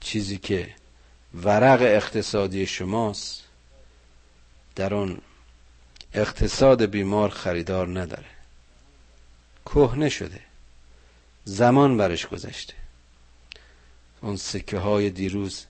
چیزی 0.00 0.38
که 0.38 0.74
ورق 1.34 1.82
اقتصادی 1.82 2.66
شماست 2.66 3.44
در 4.76 4.94
اون 4.94 5.20
اقتصاد 6.14 6.82
بیمار 6.82 7.30
خریدار 7.30 8.00
نداره. 8.00 8.30
کهنه 9.66 10.08
شده. 10.08 10.49
زمان 11.44 11.96
برش 11.96 12.26
گذشته. 12.26 12.74
اون 14.20 14.36
سکه 14.36 14.78
های 14.78 15.10
دیروز 15.10 15.66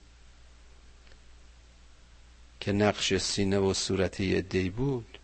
که 2.59 2.71
نقش 2.71 3.13
سینه 3.13 3.57
و 3.57 3.73
صورتی 3.73 4.41
دی 4.41 4.69
بود 4.69 5.19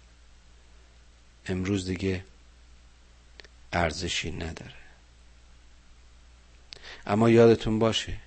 امروز 1.45 1.85
دیگه 1.85 2.23
ارزشی 3.73 4.31
نداره. 4.31 4.73
اما 7.07 7.29
یادتون 7.29 7.79
باشه 7.79 8.17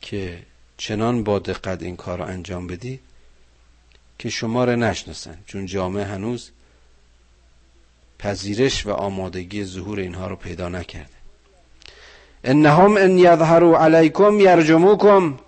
که 0.00 0.42
چنان 0.76 1.24
با 1.24 1.38
دقت 1.38 1.82
این 1.82 1.96
کار 1.96 2.18
رو 2.18 2.24
انجام 2.24 2.66
بدید 2.66 3.00
که 4.18 4.30
شما 4.30 4.64
رو 4.64 4.76
نشناسن. 4.76 5.38
چون 5.46 5.66
جامعه 5.66 6.04
هنوز 6.04 6.50
پذیرش 8.22 8.86
و 8.86 8.90
آمادگی 8.90 9.64
ظهور 9.64 9.98
اینها 9.98 10.26
رو 10.26 10.36
پیدا 10.36 10.68
نکرده. 10.68 11.08
انهم 12.44 12.96
ان 12.96 13.18
یظهروا 13.18 13.84
علیکم 13.84 14.40
یرجموکم 14.40 15.38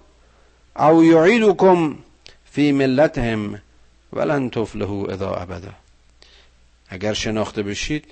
او 0.77 1.05
یعیدکم 1.05 1.99
فی 2.45 2.73
ملتهم 2.73 3.63
ولن 4.13 4.51
تفلحوا 4.51 5.07
اذا 5.07 5.35
ابدا. 5.35 5.73
اگر 6.89 7.13
شناخته 7.13 7.63
بشید 7.63 8.05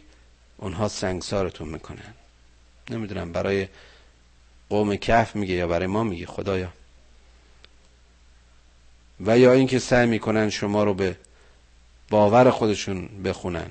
اونها 0.57 0.89
سنگسارتون 0.89 1.69
می‌کنن. 1.69 2.15
نمی‌دونم 2.91 3.33
برای 3.33 3.69
قوم 4.69 4.97
کف 4.97 5.37
میگه 5.37 5.55
یا 5.55 5.67
برای 5.67 5.87
ما 5.87 6.05
میگه 6.05 6.27
خدایا. 6.27 6.69
و 9.21 9.39
یا 9.39 9.53
اینکه 9.53 9.79
سعی 9.79 10.07
می‌کنن 10.07 10.51
شما 10.51 10.85
رو 10.85 10.95
به 10.95 11.17
باور 12.11 12.51
خودشون 12.51 13.09
بخونن. 13.25 13.71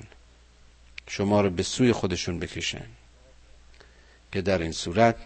شما 1.08 1.40
رو 1.40 1.50
به 1.50 1.62
سوی 1.62 1.92
خودشون 1.92 2.38
بکشن. 2.38 2.86
که 4.32 4.42
در 4.42 4.58
این 4.58 4.72
صورت 4.72 5.16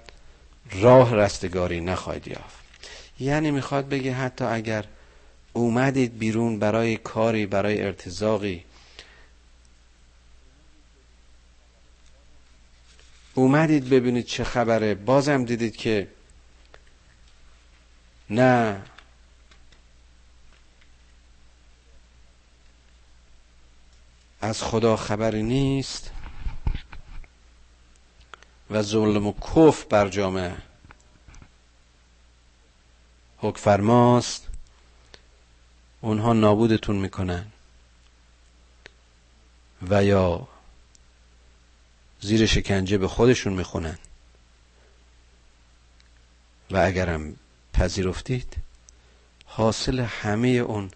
راه 0.73 1.15
رستگاری 1.15 1.81
نخواهید 1.81 2.29
یافت. 2.29 2.57
یعنی 3.21 3.51
می‌خواد 3.51 3.89
بگه 3.89 4.13
حتی 4.13 4.45
اگر 4.45 4.85
اومدید 5.53 6.19
بیرون 6.19 6.59
برای 6.59 6.97
کاری 6.97 7.47
برای 7.47 7.83
ارتزاقی 7.83 8.65
اومدید 13.35 13.89
ببینید 13.89 14.25
چه 14.25 14.45
خبره. 14.45 14.95
بازم 14.95 15.45
دیدید 15.45 15.77
که 15.77 16.09
نه 18.31 18.83
از 24.47 24.63
خدا 24.63 24.97
خبری 24.97 25.43
نیست 25.43 26.11
و 28.71 28.83
ظلم 28.83 29.27
و 29.27 29.33
کف 29.33 29.85
بر 29.85 30.09
جامعه. 30.09 30.57
حک 33.39 33.59
فرماست 33.59 34.49
اونها 36.01 36.33
نابودتون 36.33 36.97
می‌کنن. 36.97 37.47
و 39.83 40.05
یا 40.05 40.49
زیر 42.21 42.47
شکنجه 42.47 42.99
به 42.99 43.09
خودشون 43.09 43.53
می‌خونن. 43.53 43.99
و 46.71 46.77
اگرم 46.77 47.37
پذیرفتید 47.73 48.57
حاصل 49.47 50.01
همه 50.01 50.49
اون 50.49 50.91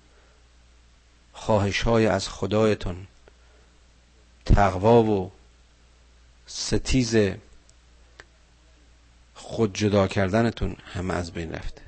خواهش 1.33 1.83
های 1.83 2.07
از 2.07 2.29
خدایتون 2.29 3.07
تقوا 4.57 5.03
و 5.03 5.31
ستیز 6.47 7.17
خود 9.35 9.75
جدا 9.75 10.07
کردنتون 10.07 10.77
همه 10.93 11.15
از 11.15 11.33
بین 11.33 11.53
رفته. 11.53 11.83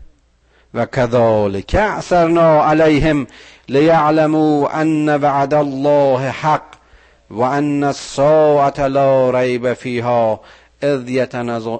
و 0.75 0.87
كذلك 0.87 1.75
اعثرنا 1.75 2.63
عليهم 2.63 3.27
ليعلموا 3.69 4.83
ان 4.83 5.09
وعد 5.09 5.55
الله 5.55 6.31
حق 6.31 6.65
وان 7.31 7.85
الساعه 7.85 8.87
لا 8.87 9.31
ريب 9.31 9.73
فيها 9.73 10.41
اذ 10.83 11.09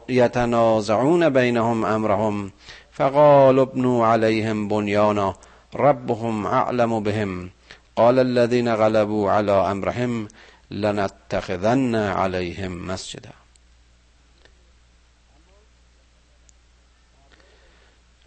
يتنازعون 0.09 1.29
بينهم 1.29 1.85
امرهم. 1.85 2.53
فقالوا 2.93 3.63
ابنوا 3.65 4.07
عليهم 4.07 4.69
بنيانا 4.69 5.35
ربهم 5.75 6.47
اعلم 6.47 7.01
بهم. 7.01 7.51
قال 7.97 8.19
الذين 8.19 8.75
غلبوا 8.75 9.31
على 9.31 9.53
امرهم 9.53 10.29
لنتخذن 10.73 11.95
عليهم 11.95 12.73
مسجدا. 12.73 13.33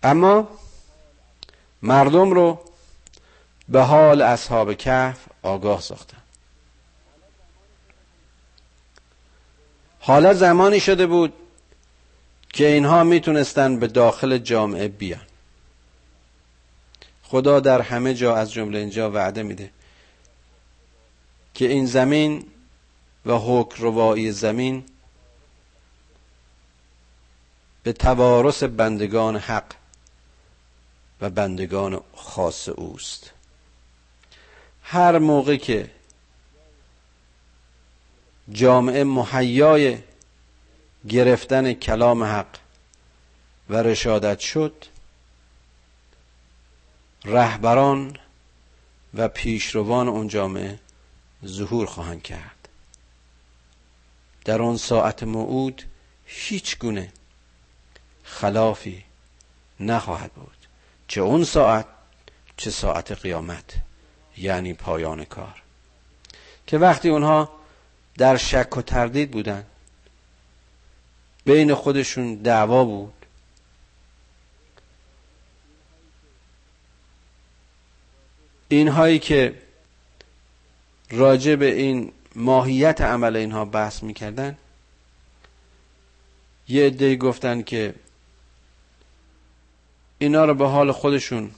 اما 0.04 0.48
مردم 1.82 2.32
رو 2.32 2.60
به 3.70 3.82
حال 3.82 4.22
اصحاب 4.22 4.74
کهف 4.74 5.28
آگاه 5.42 5.82
ساختن. 5.82 6.18
حالا 10.00 10.34
زمانی 10.34 10.80
شده 10.80 11.08
بود 11.08 11.34
که 12.54 12.68
اینها 12.68 13.04
می‌تونستن 13.04 13.80
به 13.80 13.88
داخل 13.88 14.38
جامعه 14.38 14.88
بیان. 14.88 15.26
خدا 17.24 17.60
در 17.60 17.82
همه 17.82 18.14
جا 18.14 18.36
از 18.36 18.52
جمله 18.52 18.80
اینجا 18.80 19.12
وعده 19.12 19.44
میده. 19.44 19.72
که 21.56 21.66
این 21.66 21.86
زمین 21.86 22.46
و 23.26 23.34
حکم 23.34 23.84
روایی 23.84 24.32
زمین 24.32 24.84
به 27.84 27.94
توارث 27.94 28.64
بندگان 28.64 29.36
حق 29.36 29.74
و 31.22 31.30
بندگان 31.30 32.02
خاص 32.16 32.70
اوست. 32.70 33.32
هر 34.82 35.20
موقع 35.20 35.56
که 35.56 35.92
جامعه 38.52 39.04
محیای 39.04 39.98
گرفتن 41.10 41.74
کلام 41.74 42.24
حق 42.24 42.58
و 43.70 43.76
رشادت 43.76 44.40
شد 44.40 44.86
رهبران 47.26 48.18
و 49.14 49.28
پیشروان 49.28 50.08
اون 50.08 50.28
جامعه 50.28 50.80
ظهور 51.48 51.86
خواهند 51.86 52.24
کرد. 52.24 52.70
در 54.46 54.62
آن 54.62 54.78
ساعت 54.78 55.24
موعود 55.24 55.84
هیچ 56.26 56.78
گونه 56.78 57.12
خلافی 58.24 59.04
نخواهد 59.80 60.32
بود. 60.32 60.58
چه 61.08 61.22
اون 61.22 61.44
ساعت 61.44 61.86
چه 62.58 62.70
ساعت 62.70 63.12
قیامت 63.12 63.76
یعنی 64.38 64.74
پایان 64.74 65.26
کار. 65.26 65.62
که 66.68 66.78
وقتی 66.78 67.10
اونها 67.10 67.52
در 68.18 68.38
شک 68.38 68.78
و 68.78 68.82
تردید 68.82 69.32
بودن 69.32 69.66
بین 71.46 71.74
خودشون 71.74 72.36
دعوا 72.36 72.84
بود. 72.86 73.14
اینهایی 78.70 79.20
که 79.20 79.62
راجع 81.16 81.56
به 81.56 81.74
این 81.74 82.12
ماهیت 82.36 83.02
عمل 83.02 83.36
اینها 83.36 83.66
بحث 83.66 84.04
می‌کردن. 84.04 84.58
یه 86.68 86.86
عده 86.88 87.16
گفتن 87.16 87.62
که 87.62 87.96
اینا 90.18 90.46
رو 90.46 90.54
به 90.54 90.68
حال 90.68 90.92
خودشون 90.92 91.52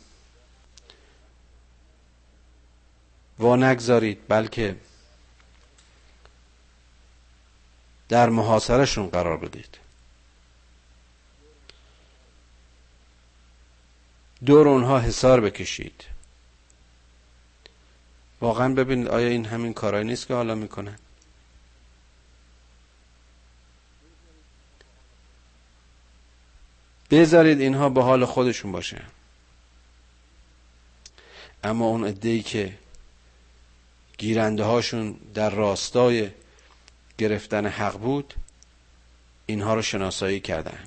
وا 3.40 3.56
نگذارید 3.56 4.20
بلکه 4.28 4.76
در 8.10 8.30
محاصرشون 8.30 9.08
قرار 9.08 9.38
بدید. 9.38 9.78
دور 14.46 14.68
اونها 14.68 15.00
حسار 15.00 15.42
بکشید. 15.42 16.17
واقعا 18.42 18.74
ببینید 18.74 19.08
آیا 19.08 19.28
این 19.28 19.46
همین 19.46 19.74
کارایی 19.74 20.06
نیست 20.06 20.28
که 20.28 20.34
حالا 20.34 20.56
می‌کنن 20.56 20.98
بذارید 27.12 27.60
اینها 27.62 27.90
به 27.90 28.04
حال 28.04 28.26
خودشون 28.26 28.72
باشه. 28.72 29.02
اما 31.64 31.86
اون 31.86 32.18
ای 32.22 32.42
که 32.42 32.78
گیرنده 34.18 34.64
هاشون 34.64 35.12
در 35.34 35.50
راستای 35.50 36.30
گرفتن 37.18 37.66
حق 37.66 37.98
بود 37.98 38.34
اینها 39.46 39.74
رو 39.74 39.82
شناسایی 39.82 40.40
کردن 40.40 40.80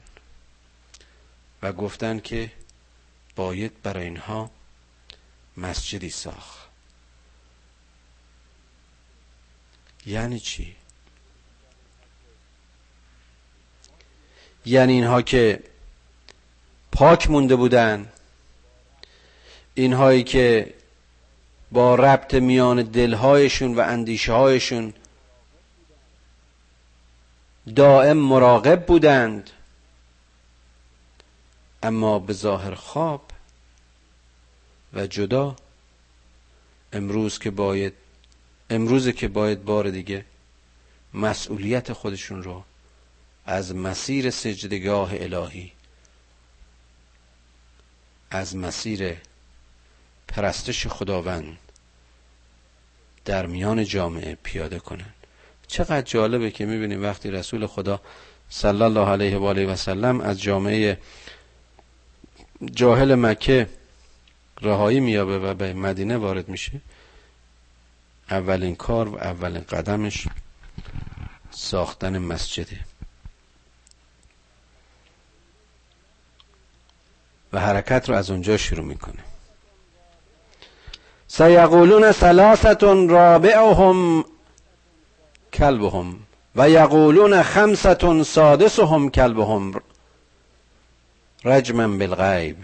و 1.63 1.73
گفتن 1.73 2.21
که 2.21 2.53
باید 3.37 3.83
برای 3.83 4.05
اینها 4.05 4.51
مسجدی 5.57 6.11
ساخت. 6.11 6.60
یعنی 10.07 10.41
چی؟ 10.41 10.77
یعنی 14.67 14.93
اینها 14.93 15.23
که 15.23 15.63
پاک 16.93 17.31
مونده 17.31 17.57
بودن 17.57 18.13
اینهایی 19.75 20.23
که 20.23 20.75
با 21.73 21.95
ربط 21.95 22.35
میان 22.35 22.83
دلهایشون 22.83 23.75
و 23.75 23.81
اندیشه 23.81 24.33
هایشون 24.33 24.95
دائم 27.77 28.17
مراقب 28.17 28.87
بودند 28.87 29.51
اما 31.83 32.19
به 32.19 32.33
ظاهر 32.33 32.75
خواب 32.75 33.31
و 34.93 35.07
جدا 35.07 35.57
امروز 36.93 37.39
که 37.39 37.51
باید 37.51 37.95
امروز 38.71 39.09
که 39.09 39.29
باید 39.29 39.65
بار 39.65 39.91
دیگه 39.91 40.25
مسئولیت 41.15 41.93
خودشون 41.93 42.43
رو 42.43 42.65
از 43.47 43.75
مسیر 43.75 44.31
سجدگاه 44.31 45.11
الهی 45.13 45.73
از 48.31 48.57
مسیر 48.57 49.17
پرستش 50.29 50.87
خداوند 50.87 51.59
در 53.25 53.47
میان 53.47 53.85
جامعه 53.85 54.39
پیاده 54.43 54.79
کنن. 54.79 55.13
چقدر 55.67 56.03
جالبه 56.03 56.51
که 56.51 56.67
می‌بینیم 56.67 57.03
وقتی 57.03 57.31
رسول 57.31 57.67
خدا 57.67 58.01
صلی 58.51 58.83
الله 58.83 59.09
علیه 59.09 59.37
و 59.37 59.45
آله 59.45 59.67
و 59.67 59.77
سلم 59.77 60.21
از 60.21 60.43
جامعه 60.43 60.99
جاهل 62.75 63.15
مکه 63.15 63.69
رهایی 64.61 65.01
میابه 65.01 65.39
و 65.39 65.55
به 65.55 65.73
مدینه 65.75 66.17
وارد 66.17 66.49
میشه 66.49 66.81
اولین 68.31 68.77
کار 68.77 69.09
و 69.09 69.17
اولین 69.17 69.63
قدمش 69.63 70.29
ساختن 71.51 72.19
مسجده. 72.19 72.79
و 77.53 77.61
حرکت 77.61 78.09
رو 78.09 78.15
از 78.15 78.31
اونجا 78.31 78.57
شروع 78.57 78.85
می‌کنه. 78.85 79.25
سیقولون 81.27 82.13
ثلاثت 82.13 82.83
رابعهم 82.85 84.25
کلبهم 85.53 86.19
و 86.57 86.71
یقولون 86.71 87.43
خمسة 87.43 88.23
سادسهم 88.23 89.11
کلبهم 89.11 89.83
رجما 91.45 91.89
بالغیب 91.89 92.57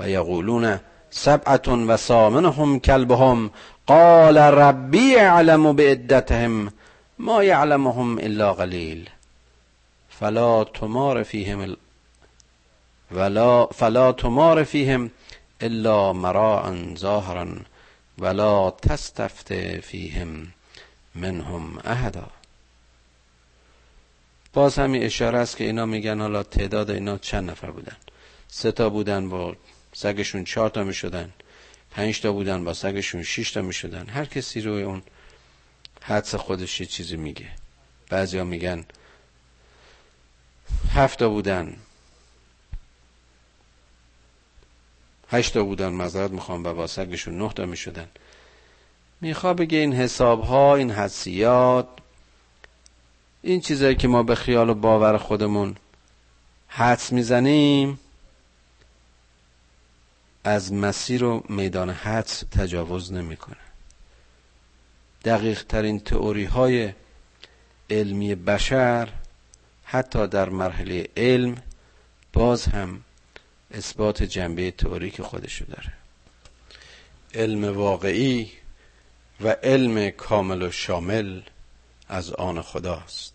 و 0.00 0.08
یقولون 0.08 0.80
سبعة 1.16 1.68
و 1.68 1.96
ثامنهم 1.96 2.80
کلبهم 2.80 3.50
قال 3.86 4.38
ربی 4.38 5.16
اعلم 5.16 5.72
بعدتهم 5.72 6.72
ما 7.18 7.44
یعلمهم 7.44 8.18
الا 8.18 8.52
قلیل. 8.52 9.10
فلا 10.08 10.64
تمار 10.64 11.22
فیهم 11.22 11.76
ولا 13.10 13.66
فلا 13.66 14.12
تمار 14.12 14.64
فیهم 14.64 15.10
الا 15.60 16.12
مراء 16.12 16.94
ظاهرا 16.96 17.46
ولا 18.18 18.70
تستفت 18.70 19.54
فیهم 19.80 20.46
منهم 21.14 21.78
احدا. 21.84 22.26
باز 24.52 24.78
همین 24.78 25.02
اشاره 25.02 25.38
است 25.38 25.56
که 25.56 25.64
اینا 25.64 25.86
میگن 25.86 26.20
حالا 26.20 26.42
تعداد 26.42 26.90
اینا 26.90 27.18
چند 27.18 27.50
نفر 27.50 27.70
بودن؟ 27.70 27.96
سه 28.48 28.72
تا 28.72 28.90
بودن 28.90 29.28
با 29.28 29.54
سگشون 29.94 30.44
چهار 30.44 30.70
تا 30.70 30.84
می‌شدن 30.84 31.32
پنج 31.90 32.20
تا 32.20 32.32
بودن 32.32 32.64
با 32.64 32.74
سگشون 32.74 33.22
شش 33.22 33.50
تا 33.50 33.62
می‌شدن. 33.62 34.06
هر 34.06 34.24
کسی 34.24 34.60
روی 34.60 34.82
اون 34.82 35.02
حدس 36.02 36.34
خودش 36.34 36.80
یه 36.80 36.86
چیزی 36.86 37.16
میگه. 37.16 37.50
بعضیا 38.10 38.44
میگن 38.44 38.84
هفت 40.94 41.18
تا 41.18 41.28
بودن. 41.28 41.76
هشت 45.30 45.54
تا 45.54 45.64
بودن 45.64 45.88
مذارت 45.88 46.30
می‌خوام 46.30 46.64
و 46.64 46.74
با 46.74 46.86
سگشون 46.86 47.38
نه 47.38 47.52
تا 47.52 47.66
می‌شدن. 47.66 48.08
میخوا 49.20 49.54
بگه 49.54 49.78
این 49.78 49.92
حساب 49.92 50.44
ها 50.44 50.76
این 50.76 50.90
حسیات 50.90 51.88
این 53.42 53.60
چیزایی 53.60 53.94
که 53.94 54.08
ما 54.08 54.22
به 54.22 54.34
خیال 54.34 54.70
و 54.70 54.74
باور 54.74 55.18
خودمون 55.18 55.76
حدس 56.68 57.12
می‌زنیم 57.12 58.00
از 60.44 60.72
مسیر 60.72 61.24
و 61.24 61.44
میدان 61.48 61.90
حدس 61.90 62.44
تجاوز 62.50 63.12
نمی‌کنه. 63.12 63.56
دقیق 65.24 65.62
ترین 65.62 66.00
تئوری 66.00 66.44
های 66.44 66.92
علمی 67.90 68.34
بشر 68.34 69.08
حتی 69.84 70.26
در 70.26 70.48
مرحله 70.48 71.08
علم 71.16 71.62
باز 72.32 72.64
هم 72.64 73.04
اثبات 73.70 74.22
جنبه 74.22 74.70
تئوریک 74.70 75.22
خودشو 75.22 75.64
داره. 75.64 75.92
علم 77.34 77.64
واقعی 77.64 78.52
و 79.40 79.48
علم 79.48 80.10
کامل 80.10 80.62
و 80.62 80.70
شامل 80.70 81.40
از 82.08 82.32
آن 82.32 82.62
خداست. 82.62 83.33